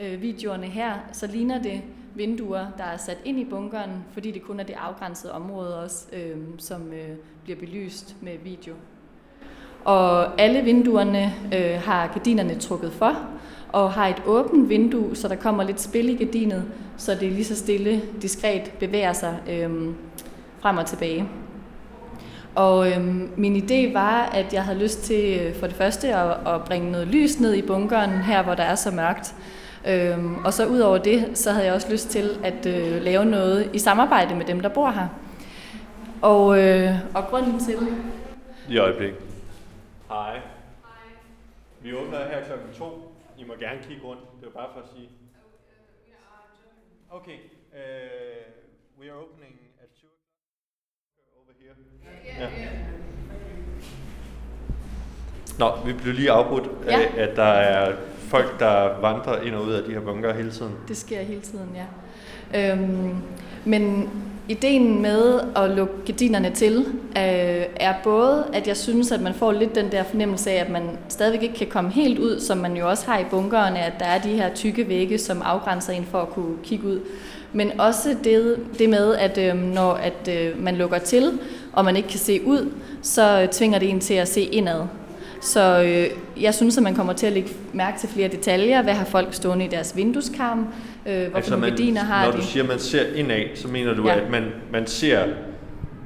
øh, 0.00 0.22
videoerne 0.22 0.66
her, 0.66 0.92
så 1.12 1.26
ligner 1.26 1.62
det 1.62 1.82
vinduer, 2.14 2.66
der 2.78 2.84
er 2.84 2.96
sat 2.96 3.18
ind 3.24 3.40
i 3.40 3.44
bunkeren, 3.44 3.90
fordi 4.12 4.30
det 4.30 4.42
kun 4.42 4.60
er 4.60 4.64
det 4.64 4.74
afgrænsede 4.74 5.32
område 5.32 5.82
også, 5.82 6.06
øh, 6.12 6.36
som 6.58 6.92
øh, 6.92 7.16
bliver 7.44 7.58
belyst 7.58 8.16
med 8.22 8.32
video. 8.44 8.74
Og 9.84 10.40
alle 10.40 10.62
vinduerne 10.62 11.32
øh, 11.54 11.80
har 11.84 12.06
gardinerne 12.06 12.54
trukket 12.54 12.92
for, 12.92 13.16
og 13.72 13.92
har 13.92 14.08
et 14.08 14.22
åbent 14.26 14.68
vindue, 14.68 15.16
så 15.16 15.28
der 15.28 15.36
kommer 15.36 15.64
lidt 15.64 15.80
spil 15.80 16.08
i 16.08 16.24
gardinet, 16.24 16.64
så 16.96 17.14
det 17.14 17.32
lige 17.32 17.44
så 17.44 17.56
stille, 17.56 18.02
diskret 18.22 18.72
bevæger 18.80 19.12
sig 19.12 19.38
øh, 19.48 19.94
frem 20.64 20.76
og 20.76 20.86
tilbage. 20.86 21.28
Og 22.54 22.90
øhm, 22.90 23.32
min 23.36 23.56
idé 23.56 23.92
var, 23.92 24.22
at 24.22 24.52
jeg 24.52 24.64
havde 24.64 24.78
lyst 24.78 25.02
til 25.02 25.40
øh, 25.40 25.54
for 25.54 25.66
det 25.66 25.76
første 25.76 26.14
at, 26.14 26.54
at 26.54 26.64
bringe 26.64 26.90
noget 26.90 27.08
lys 27.08 27.40
ned 27.40 27.54
i 27.54 27.62
bunkeren, 27.62 28.10
her 28.10 28.42
hvor 28.42 28.54
der 28.54 28.62
er 28.62 28.74
så 28.74 28.90
mørkt. 28.90 29.34
Øhm, 29.86 30.44
og 30.44 30.52
så 30.52 30.66
ud 30.66 30.78
over 30.78 30.98
det, 30.98 31.38
så 31.38 31.52
havde 31.52 31.66
jeg 31.66 31.74
også 31.74 31.90
lyst 31.90 32.08
til 32.08 32.30
at 32.44 32.66
øh, 32.66 33.02
lave 33.02 33.24
noget 33.24 33.70
i 33.74 33.78
samarbejde 33.78 34.34
med 34.34 34.44
dem, 34.44 34.60
der 34.60 34.68
bor 34.68 34.90
her. 34.90 35.08
Og, 36.22 36.58
øh, 36.58 36.90
og 37.14 37.24
grunden 37.24 37.58
til... 37.58 37.78
I 38.68 38.78
øjeblik. 38.78 39.14
Hej. 40.08 40.40
Vi 41.82 41.94
åbner 41.94 42.18
her 42.18 42.44
klokken 42.44 42.68
2. 42.78 43.12
I 43.38 43.44
må 43.44 43.54
gerne 43.60 43.80
kigge 43.88 44.02
rundt. 44.04 44.22
Det 44.40 44.54
var 44.54 44.60
bare 44.60 44.70
for 44.74 44.80
at 44.80 44.86
sige. 44.96 45.08
Okay. 47.10 47.38
Uh, 47.72 48.44
we 49.00 49.10
are 49.10 49.18
opening 49.18 49.54
at 49.82 49.88
2 50.00 50.06
over 51.36 51.52
here. 51.60 51.74
Ja. 52.26 52.46
Nå, 55.58 55.70
vi 55.86 55.92
blev 55.92 56.14
lige 56.14 56.30
afbrudt 56.30 56.64
Ja. 56.86 56.98
af, 57.00 57.10
at 57.16 57.36
der 57.36 57.42
er 57.42 57.92
folk, 58.28 58.60
der 58.60 59.00
vandrer 59.00 59.40
ind 59.42 59.54
og 59.54 59.64
ud 59.64 59.72
af 59.72 59.82
de 59.84 59.92
her 59.92 60.00
bunker 60.00 60.34
hele 60.34 60.50
tiden. 60.50 60.72
Det 60.88 60.96
sker 60.96 61.20
hele 61.20 61.40
tiden, 61.40 61.68
ja. 61.74 62.72
Øhm, 62.72 63.10
men 63.64 64.10
ideen 64.48 65.02
med 65.02 65.40
at 65.56 65.70
lukke 65.70 65.94
gardinerne 66.06 66.50
til, 66.50 66.78
øh, 67.16 67.64
er 67.76 67.94
både, 68.04 68.46
at 68.52 68.68
jeg 68.68 68.76
synes, 68.76 69.12
at 69.12 69.20
man 69.20 69.34
får 69.34 69.52
lidt 69.52 69.74
den 69.74 69.92
der 69.92 70.02
fornemmelse 70.02 70.50
af, 70.50 70.60
at 70.64 70.70
man 70.70 70.82
stadigvæk 71.08 71.42
ikke 71.42 71.54
kan 71.54 71.66
komme 71.66 71.90
helt 71.90 72.18
ud, 72.18 72.40
som 72.40 72.58
man 72.58 72.76
jo 72.76 72.88
også 72.88 73.06
har 73.06 73.18
i 73.18 73.24
bunkerne, 73.30 73.78
at 73.78 73.92
der 73.98 74.04
er 74.06 74.18
de 74.22 74.28
her 74.28 74.54
tykke 74.54 74.88
vægge, 74.88 75.18
som 75.18 75.42
afgrænser 75.42 75.92
en 75.92 76.04
for 76.10 76.18
at 76.22 76.28
kunne 76.28 76.56
kigge 76.62 76.86
ud. 76.86 77.00
Men 77.52 77.80
også 77.80 78.16
det, 78.24 78.56
det 78.78 78.88
med, 78.88 79.14
at 79.14 79.38
øh, 79.38 79.54
når 79.56 79.92
at, 79.92 80.28
øh, 80.30 80.62
man 80.62 80.76
lukker 80.76 80.98
til, 80.98 81.38
og 81.76 81.84
man 81.84 81.96
ikke 81.96 82.08
kan 82.08 82.18
se 82.18 82.40
ud, 82.46 82.72
så 83.02 83.40
øh, 83.42 83.48
tvinger 83.48 83.78
det 83.78 83.90
en 83.90 84.00
til 84.00 84.14
at 84.14 84.28
se 84.28 84.40
indad. 84.40 84.80
Så 85.42 85.82
øh, 85.82 86.42
jeg 86.42 86.54
synes, 86.54 86.76
at 86.76 86.82
man 86.82 86.94
kommer 86.94 87.12
til 87.12 87.26
at 87.26 87.32
lægge 87.32 87.50
mærke 87.72 87.98
til 87.98 88.08
flere 88.08 88.28
detaljer. 88.28 88.82
Hvad 88.82 88.94
har 88.94 89.04
folk 89.04 89.34
stående 89.34 89.64
i 89.64 89.68
deres 89.68 89.96
vindueskarm? 89.96 90.58
Øh, 91.06 91.20
hvorfor 91.20 91.36
altså, 91.36 91.56
man, 91.56 91.70
gardiner 91.70 92.00
har 92.04 92.24
når 92.24 92.32
de? 92.32 92.36
du 92.38 92.42
siger, 92.42 92.62
at 92.62 92.68
man 92.68 92.78
ser 92.78 93.14
indad, 93.14 93.42
så 93.54 93.68
mener 93.68 93.94
du, 93.94 94.06
Ja. 94.08 94.14
at 94.20 94.30
man, 94.30 94.44
man 94.72 94.86
ser 94.86 95.24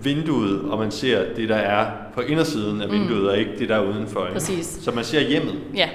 vinduet, 0.02 0.60
og 0.70 0.78
man 0.78 0.90
ser 0.90 1.34
det, 1.36 1.48
der 1.48 1.56
er 1.56 1.86
på 2.14 2.20
indersiden 2.20 2.82
af 2.82 2.90
vinduet, 2.90 3.20
mm. 3.22 3.26
og 3.26 3.38
ikke 3.38 3.50
det, 3.58 3.68
der 3.68 3.76
er 3.76 3.84
udenfor. 3.84 4.20
ikke? 4.20 4.32
Præcis. 4.32 4.66
Så 4.82 4.90
man 4.92 5.04
ser 5.04 5.20
hjemmet. 5.20 5.54
Ja, 5.76 5.88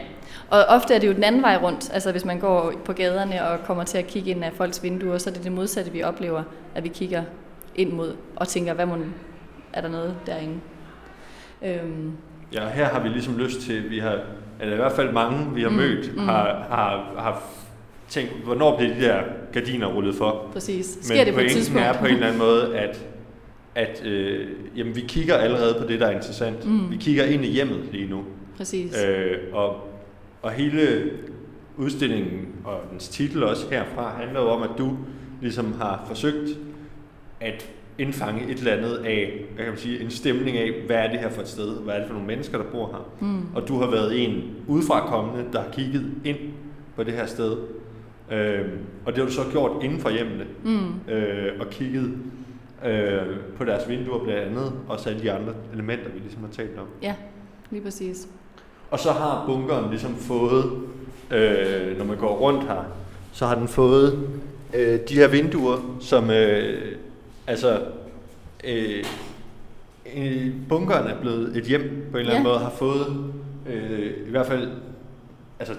og 0.50 0.64
ofte 0.70 0.94
er 0.94 1.00
det 1.00 1.08
jo 1.08 1.14
den 1.14 1.24
anden 1.24 1.42
vej 1.42 1.60
rundt. 1.64 1.90
Altså 1.94 2.12
hvis 2.12 2.26
man 2.26 2.40
går 2.40 2.74
på 2.86 2.94
gaderne 2.94 3.48
og 3.48 3.60
kommer 3.66 3.84
til 3.84 3.98
at 3.98 4.08
kigge 4.08 4.32
ind 4.32 4.44
af 4.44 4.52
folks 4.56 4.84
vinduer, 4.84 5.18
så 5.18 5.30
er 5.30 5.34
det 5.34 5.44
det 5.44 5.52
modsatte, 5.52 5.92
vi 5.92 6.04
oplever, 6.04 6.44
at 6.76 6.84
vi 6.84 6.90
kigger 6.90 7.24
ind 7.76 7.92
mod 7.94 8.14
og 8.36 8.48
tænker, 8.48 8.74
hvad 8.74 8.86
må, 8.86 8.96
er 9.74 9.82
der 9.82 9.90
noget 9.90 10.16
derinde? 10.26 10.56
Øhm, 11.62 12.12
Ja, 12.54 12.70
her 12.70 12.86
har 12.86 13.04
vi 13.04 13.10
ligesom 13.10 13.38
lyst 13.38 13.62
til, 13.62 13.90
vi 13.90 14.00
har, 14.00 14.20
eller 14.62 14.74
i 14.74 14.78
hvert 14.78 14.92
fald 14.92 15.12
mange, 15.12 15.56
vi 15.56 15.62
har 15.62 15.70
mm. 15.70 15.76
mødt, 15.76 16.16
mm. 16.16 16.20
har, 16.20 16.66
har, 16.70 17.14
har 17.18 17.44
tænkt, 18.10 18.34
hvornår 18.44 18.78
bliver 18.78 18.94
de 18.94 19.02
der 19.02 19.22
gardiner 19.54 19.88
rullet 19.88 20.16
for? 20.16 20.50
præcis. 20.54 20.98
Sker 21.02 21.16
Men 21.18 21.26
det 21.26 21.34
på 21.34 21.40
et 21.40 21.52
tidspunkt? 21.52 21.82
er 21.82 21.94
på 21.94 22.06
en 22.06 22.14
eller 22.14 22.28
anden 22.28 22.40
måde, 22.40 22.78
at, 22.78 23.06
at 23.76 24.06
øh, 24.06 24.48
jamen, 24.76 24.96
vi 24.96 25.02
kigger 25.02 25.36
allerede 25.36 25.76
på 25.82 25.88
det, 25.88 26.00
der 26.00 26.08
er 26.08 26.12
interessant. 26.12 26.66
Mm. 26.66 26.92
Vi 26.92 26.98
kigger 26.98 27.24
ind 27.24 27.46
i 27.46 27.50
hjemmet 27.50 27.80
lige 27.92 28.10
nu. 28.10 28.24
Præcis. 28.58 29.04
Øh, 29.04 29.38
og, 29.54 29.76
og 30.42 30.52
hele 30.52 31.12
udstillingen 31.78 32.48
og 32.66 32.80
dens 32.92 33.10
titel 33.10 33.44
også 33.44 33.70
herfra 33.72 34.16
handler 34.20 34.42
jo 34.42 34.48
om, 34.48 34.64
at 34.64 34.70
du 34.78 34.98
ligesom 35.42 35.74
har 35.82 36.04
forsøgt 36.08 36.50
at 37.40 37.70
indfange 37.98 38.52
et 38.52 38.58
eller 38.58 38.72
andet 38.72 38.96
af, 39.06 39.46
hvad 39.56 39.66
kan 39.66 39.78
sige, 39.78 40.00
en 40.04 40.10
stemning 40.10 40.58
af, 40.58 40.72
hvad 40.88 40.96
er 40.96 41.12
det 41.12 41.20
her 41.20 41.30
for 41.30 41.42
et 41.42 41.48
sted, 41.48 41.80
hvad 41.84 41.94
er 41.94 41.98
det 41.98 42.08
for 42.08 42.14
nogle 42.14 42.28
mennesker, 42.28 42.58
der 42.58 42.66
bor 42.66 42.88
her. 42.88 43.28
Mm. 43.28 43.42
Og 43.56 43.68
du 43.68 43.80
har 43.80 43.92
været 43.92 44.24
en 44.26 44.42
udefra 44.68 45.08
kommende, 45.08 45.46
der 45.54 45.62
har 45.62 45.70
kigget 45.72 46.06
ind 46.26 46.38
på 46.96 47.04
det 47.04 47.14
her 47.14 47.26
sted. 47.26 47.58
Øh, 48.32 48.60
og 49.06 49.12
det 49.14 49.18
har 49.18 49.26
du 49.26 49.32
så 49.32 49.42
gjort 49.52 49.84
inden 49.84 50.00
for 50.00 50.10
hjemmene, 50.10 50.46
Mm. 50.64 51.14
øh, 51.14 51.52
og 51.60 51.70
kigget 51.70 52.12
øh, 52.86 53.22
på 53.58 53.64
deres 53.64 53.90
vinduer 53.90 54.24
blandt 54.24 54.42
andet, 54.42 54.74
og 54.88 55.00
så 55.00 55.10
alle 55.10 55.22
de 55.22 55.32
andre 55.32 55.54
elementer, 55.74 56.10
vi 56.14 56.20
ligesom 56.20 56.42
har 56.44 56.52
talt 56.52 56.80
om. 56.80 56.86
Ja, 57.02 57.16
lige 57.72 57.84
præcis. 57.84 58.28
Og 58.92 59.00
så 59.00 59.12
har 59.12 59.44
bunkeren 59.48 59.90
ligesom 59.90 60.16
fået, 60.16 60.64
øh, 61.32 61.98
når 61.98 62.06
man 62.06 62.18
går 62.18 62.38
rundt 62.38 62.64
her, 62.64 62.84
så 63.32 63.46
har 63.46 63.56
den 63.56 63.68
fået 63.68 64.20
øh, 64.74 65.00
de 65.10 65.14
her 65.16 65.28
vinduer, 65.28 65.98
som 66.00 66.30
øh, 66.32 66.96
altså 67.48 67.82
øh, 68.64 69.04
øh, 70.18 70.48
bunkeren 70.70 71.08
er 71.08 71.22
blevet 71.22 71.58
et 71.58 71.64
hjem 71.64 72.08
på 72.12 72.18
en 72.18 72.22
eller 72.22 72.34
anden 72.34 72.46
Ja. 72.48 72.52
måde, 72.54 72.60
har 72.64 72.70
fået 72.70 73.34
øh, 73.70 74.28
i 74.28 74.30
hvert 74.30 74.46
fald, 74.48 74.72
altså 75.60 75.74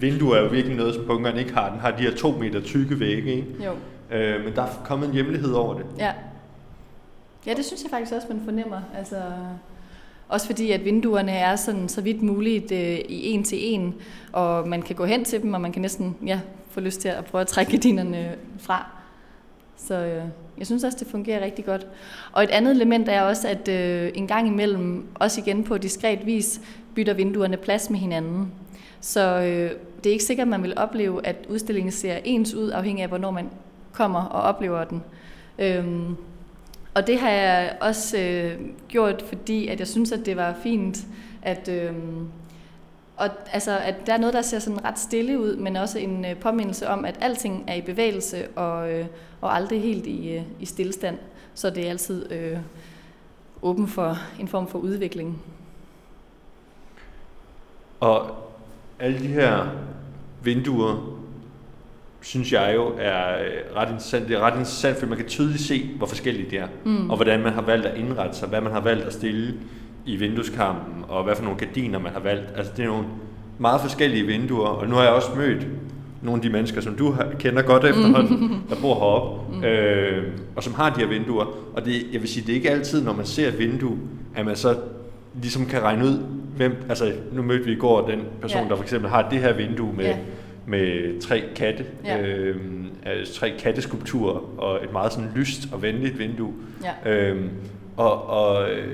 vinduer 0.00 0.36
er 0.36 0.42
jo 0.42 0.48
virkelig 0.48 0.76
noget, 0.76 0.94
som 0.94 1.04
bunkeren 1.06 1.38
ikke 1.38 1.54
har. 1.54 1.70
Den 1.70 1.80
har 1.80 1.90
de 1.90 2.02
her 2.02 2.14
to 2.14 2.30
meter 2.30 2.60
tykke 2.60 3.00
vægge, 3.00 3.32
ikke? 3.34 3.46
Jo. 3.64 3.72
Øh, 4.16 4.44
men 4.44 4.54
der 4.56 4.62
er 4.62 4.68
kommet 4.84 5.06
en 5.08 5.14
hjemlighed 5.14 5.52
over 5.52 5.74
det. 5.74 5.86
Ja. 5.98 6.12
Ja, 7.46 7.54
det 7.54 7.64
synes 7.64 7.82
jeg 7.82 7.90
faktisk 7.90 8.12
også, 8.12 8.26
man 8.30 8.40
fornemmer. 8.44 8.80
Altså, 8.98 9.16
også 10.28 10.46
fordi, 10.46 10.70
at 10.70 10.84
vinduerne 10.84 11.32
er 11.32 11.56
sådan 11.56 11.88
så 11.88 12.00
vidt 12.00 12.22
muligt 12.22 12.72
øh, 12.72 12.98
i 13.08 13.30
en 13.30 13.44
til 13.44 13.58
en, 13.74 13.94
og 14.32 14.68
man 14.68 14.82
kan 14.82 14.96
gå 14.96 15.04
hen 15.04 15.24
til 15.24 15.42
dem, 15.42 15.54
og 15.54 15.60
man 15.60 15.72
kan 15.72 15.82
næsten 15.82 16.16
ja, 16.26 16.40
få 16.70 16.80
lyst 16.80 17.00
til 17.00 17.08
at 17.08 17.24
prøve 17.24 17.40
at 17.42 17.46
trække 17.48 17.72
gardinerne 17.72 18.34
fra. 18.58 18.86
Så 19.76 19.94
øh, 19.94 20.24
jeg 20.58 20.66
synes 20.66 20.84
også, 20.84 20.98
det 20.98 21.06
fungerer 21.06 21.44
rigtig 21.44 21.64
godt. 21.64 21.86
Og 22.32 22.42
et 22.42 22.50
andet 22.50 22.72
element 22.72 23.08
er 23.08 23.22
også, 23.22 23.48
at 23.48 23.68
øh, 23.68 24.12
en 24.14 24.26
gang 24.26 24.48
imellem, 24.48 25.06
også 25.14 25.40
igen 25.40 25.64
på 25.64 25.78
diskret 25.78 26.26
vis, 26.26 26.60
bytter 26.94 27.14
vinduerne 27.14 27.56
plads 27.56 27.90
med 27.90 27.98
hinanden. 27.98 28.52
Så 29.00 29.40
øh, 29.40 29.70
det 30.04 30.10
er 30.10 30.12
ikke 30.12 30.24
sikkert, 30.24 30.44
at 30.44 30.50
man 30.50 30.62
vil 30.62 30.72
opleve, 30.76 31.26
at 31.26 31.36
udstillingen 31.48 31.92
ser 31.92 32.16
ens 32.24 32.54
ud, 32.54 32.70
afhængig 32.70 33.02
af, 33.02 33.08
hvornår 33.08 33.30
man 33.30 33.50
kommer 33.92 34.24
og 34.24 34.42
oplever 34.42 34.84
den. 34.84 35.02
Øhm, 35.58 36.16
og 36.94 37.06
det 37.06 37.18
har 37.18 37.30
jeg 37.30 37.76
også 37.80 38.18
øh, 38.18 38.60
gjort, 38.88 39.22
fordi 39.22 39.68
at 39.68 39.78
jeg 39.78 39.88
synes, 39.88 40.12
at 40.12 40.26
det 40.26 40.36
var 40.36 40.54
fint, 40.62 40.98
at, 41.42 41.68
øh, 41.68 41.92
og, 43.16 43.28
altså, 43.52 43.78
at 43.78 43.94
der 44.06 44.12
er 44.12 44.18
noget, 44.18 44.34
der 44.34 44.42
ser 44.42 44.58
sådan 44.58 44.84
ret 44.84 44.98
stille 44.98 45.40
ud, 45.40 45.56
men 45.56 45.76
også 45.76 45.98
en 45.98 46.24
øh, 46.24 46.36
påmindelse 46.36 46.88
om, 46.88 47.04
at 47.04 47.18
alting 47.20 47.64
er 47.68 47.74
i 47.74 47.80
bevægelse 47.80 48.48
og, 48.48 48.92
øh, 48.92 49.06
og 49.44 49.56
aldrig 49.56 49.82
helt 49.82 50.06
i, 50.06 50.36
øh, 50.36 50.42
i 50.60 50.66
stillestand. 50.66 51.18
Så 51.54 51.70
det 51.70 51.86
er 51.86 51.90
altid 51.90 52.32
øh, 52.32 52.58
åben 53.62 53.88
for 53.88 54.18
en 54.40 54.48
form 54.48 54.68
for 54.68 54.78
udvikling. 54.78 55.42
Og 58.00 58.36
alle 58.98 59.18
de 59.18 59.26
her 59.26 59.66
vinduer, 60.42 61.20
synes 62.20 62.52
jeg 62.52 62.72
jo 62.74 62.92
er 62.98 63.38
øh, 63.38 63.76
ret 63.76 63.88
interessant. 63.88 64.28
Det 64.28 64.36
er 64.36 64.40
ret 64.40 64.52
interessant, 64.52 64.96
for 64.96 65.06
man 65.06 65.18
kan 65.18 65.26
tydeligt 65.26 65.62
se, 65.62 65.90
hvor 65.96 66.06
forskellige 66.06 66.50
de 66.50 66.56
er. 66.56 66.68
Mm. 66.84 67.10
Og 67.10 67.16
hvordan 67.16 67.42
man 67.42 67.52
har 67.52 67.62
valgt 67.62 67.86
at 67.86 67.98
indrette 67.98 68.36
sig, 68.36 68.48
hvad 68.48 68.60
man 68.60 68.72
har 68.72 68.80
valgt 68.80 69.04
at 69.04 69.12
stille 69.12 69.54
i 70.06 70.16
vindueskampen, 70.16 71.04
og 71.08 71.24
hvad 71.24 71.36
for 71.36 71.42
nogle 71.42 71.58
gardiner 71.58 71.98
man 71.98 72.12
har 72.12 72.20
valgt. 72.20 72.52
Altså 72.56 72.72
det 72.76 72.84
er 72.84 72.88
nogle 72.88 73.06
meget 73.58 73.80
forskellige 73.80 74.26
vinduer, 74.26 74.68
og 74.68 74.88
nu 74.88 74.94
har 74.94 75.02
jeg 75.02 75.12
også 75.12 75.34
mødt 75.36 75.66
nogle 76.24 76.38
af 76.38 76.42
de 76.42 76.50
mennesker, 76.50 76.80
som 76.80 76.94
du 76.94 77.14
kender 77.38 77.62
godt 77.62 77.84
efterhånden, 77.84 78.50
der 78.70 78.76
bor 78.80 78.94
heroppe, 78.94 79.56
mm. 79.56 79.64
øh, 79.64 80.24
og 80.56 80.62
som 80.62 80.74
har 80.74 80.90
de 80.94 81.00
her 81.00 81.08
vinduer. 81.08 81.44
Og 81.74 81.84
det, 81.84 82.06
jeg 82.12 82.20
vil 82.20 82.28
sige, 82.28 82.46
det 82.46 82.52
er 82.52 82.56
ikke 82.56 82.70
altid, 82.70 83.04
når 83.04 83.12
man 83.12 83.26
ser 83.26 83.48
et 83.48 83.58
vindue, 83.58 83.98
at 84.36 84.46
man 84.46 84.56
så 84.56 84.76
ligesom 85.42 85.66
kan 85.66 85.82
regne 85.82 86.04
ud, 86.04 86.18
hvem, 86.56 86.76
altså 86.88 87.12
nu 87.32 87.42
mødte 87.42 87.64
vi 87.64 87.72
i 87.72 87.76
går 87.76 88.06
den 88.06 88.20
person, 88.40 88.62
ja. 88.62 88.68
der 88.68 88.76
for 88.76 88.82
eksempel 88.82 89.10
har 89.10 89.28
det 89.28 89.38
her 89.38 89.52
vindue 89.52 89.92
med, 89.92 90.04
ja. 90.04 90.16
med 90.66 91.20
tre 91.20 91.44
katte, 91.56 91.84
ja. 92.04 92.20
øh, 92.22 92.56
altså 93.06 93.34
tre 93.34 93.52
katteskulpturer 93.58 94.60
og 94.60 94.84
et 94.84 94.92
meget 94.92 95.12
sådan 95.12 95.30
lyst 95.36 95.68
og 95.72 95.82
venligt 95.82 96.18
vindue. 96.18 96.52
Ja. 97.04 97.10
Øh, 97.12 97.42
og, 97.96 98.28
og 98.28 98.70
øh, 98.70 98.86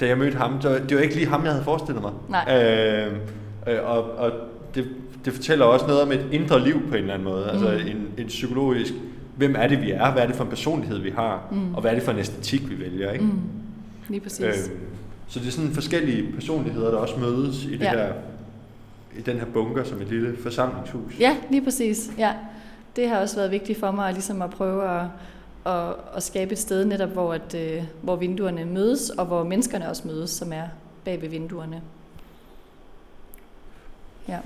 da 0.00 0.06
jeg 0.06 0.18
mødte 0.18 0.36
ham, 0.36 0.58
det 0.58 0.70
var, 0.70 0.78
det 0.78 0.96
var 0.96 1.02
ikke 1.02 1.14
lige 1.14 1.26
ham, 1.26 1.44
jeg 1.44 1.50
havde 1.50 1.64
forestillet 1.64 2.02
mig. 2.02 2.12
Nej. 2.28 2.62
Øh, 2.62 3.12
øh, 3.66 3.90
og 3.90 4.10
og 4.18 4.32
det, 4.76 4.88
det 5.24 5.32
fortæller 5.32 5.64
også 5.64 5.86
noget 5.86 6.02
om 6.02 6.12
et 6.12 6.26
indre 6.32 6.64
liv 6.64 6.88
på 6.88 6.94
en 6.94 7.00
eller 7.00 7.14
anden 7.14 7.28
måde. 7.28 7.50
Altså 7.50 7.64
mm. 7.64 7.72
Altså 7.72 7.88
en, 7.88 8.08
en 8.18 8.26
psykologisk, 8.26 8.94
hvem 9.36 9.54
er 9.58 9.66
det, 9.66 9.82
vi 9.82 9.90
er? 9.90 10.12
Hvad 10.12 10.22
er 10.22 10.26
det 10.26 10.36
for 10.36 10.44
en 10.44 10.50
personlighed, 10.50 10.98
vi 10.98 11.10
har? 11.10 11.48
Mm. 11.50 11.74
Og 11.74 11.80
hvad 11.80 11.90
er 11.90 11.94
det 11.94 12.04
for 12.04 12.12
en 12.12 12.18
æstetik, 12.18 12.70
vi 12.70 12.80
vælger? 12.80 13.12
Ikke? 13.12 13.24
Mm. 13.24 13.40
Lige 14.08 14.20
præcis. 14.20 14.40
Øh, 14.40 14.54
så 15.28 15.38
det 15.40 15.46
er 15.48 15.52
sådan 15.52 15.70
forskellige 15.70 16.32
personligheder, 16.32 16.90
der 16.90 16.98
også 16.98 17.18
mødes 17.18 17.64
i 17.64 17.72
det 17.72 17.80
ja. 17.80 17.90
her 17.90 18.12
i 19.18 19.20
den 19.20 19.36
her 19.36 19.46
bunker 19.46 19.84
som 19.84 20.00
et 20.00 20.08
lille 20.08 20.36
forsamlingshus. 20.42 21.20
Ja, 21.20 21.36
lige 21.50 21.64
præcis. 21.64 22.10
Ja. 22.18 22.32
Det 22.96 23.08
har 23.08 23.20
også 23.20 23.36
været 23.36 23.50
vigtigt 23.50 23.80
for 23.80 23.90
mig 23.90 24.12
ligesom 24.12 24.42
at 24.42 24.50
prøve 24.50 25.00
at, 25.00 25.06
at, 25.72 25.94
at 26.16 26.22
skabe 26.22 26.52
et 26.52 26.58
sted 26.58 26.84
netop, 26.84 27.08
hvor, 27.08 27.32
at, 27.32 27.54
øh, 27.54 27.82
hvor 28.02 28.16
vinduerne 28.16 28.64
mødes, 28.64 29.10
og 29.10 29.26
hvor 29.26 29.44
menneskerne 29.44 29.88
også 29.88 30.02
mødes, 30.06 30.30
som 30.30 30.52
er 30.52 30.64
bag 31.04 31.22
ved 31.22 31.28
vinduerne. 31.28 31.82
Ja. 34.28 34.38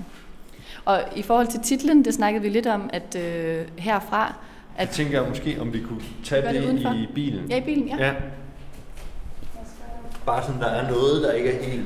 Og 0.85 1.03
i 1.15 1.21
forhold 1.21 1.47
til 1.47 1.59
titlen, 1.59 2.05
det 2.05 2.13
snakkede 2.13 2.43
vi 2.43 2.49
lidt 2.49 2.67
om, 2.67 2.89
at 2.93 3.15
øh, 3.15 3.67
herfra... 3.77 4.35
At 4.77 4.87
jeg 4.87 4.95
tænker 4.95 5.29
måske, 5.29 5.61
om 5.61 5.73
vi 5.73 5.79
kunne 5.81 6.01
tage 6.23 6.53
det, 6.53 6.63
det 6.63 6.95
i 6.95 7.07
bilen. 7.15 7.49
Ja, 7.49 7.57
i 7.57 7.61
bilen, 7.61 7.87
ja. 7.87 8.05
ja. 8.05 8.13
Bare 10.25 10.43
sådan, 10.43 10.61
der 10.61 10.67
er 10.67 10.91
noget, 10.91 11.21
der 11.23 11.31
ikke 11.31 11.49
er 11.49 11.63
helt... 11.63 11.85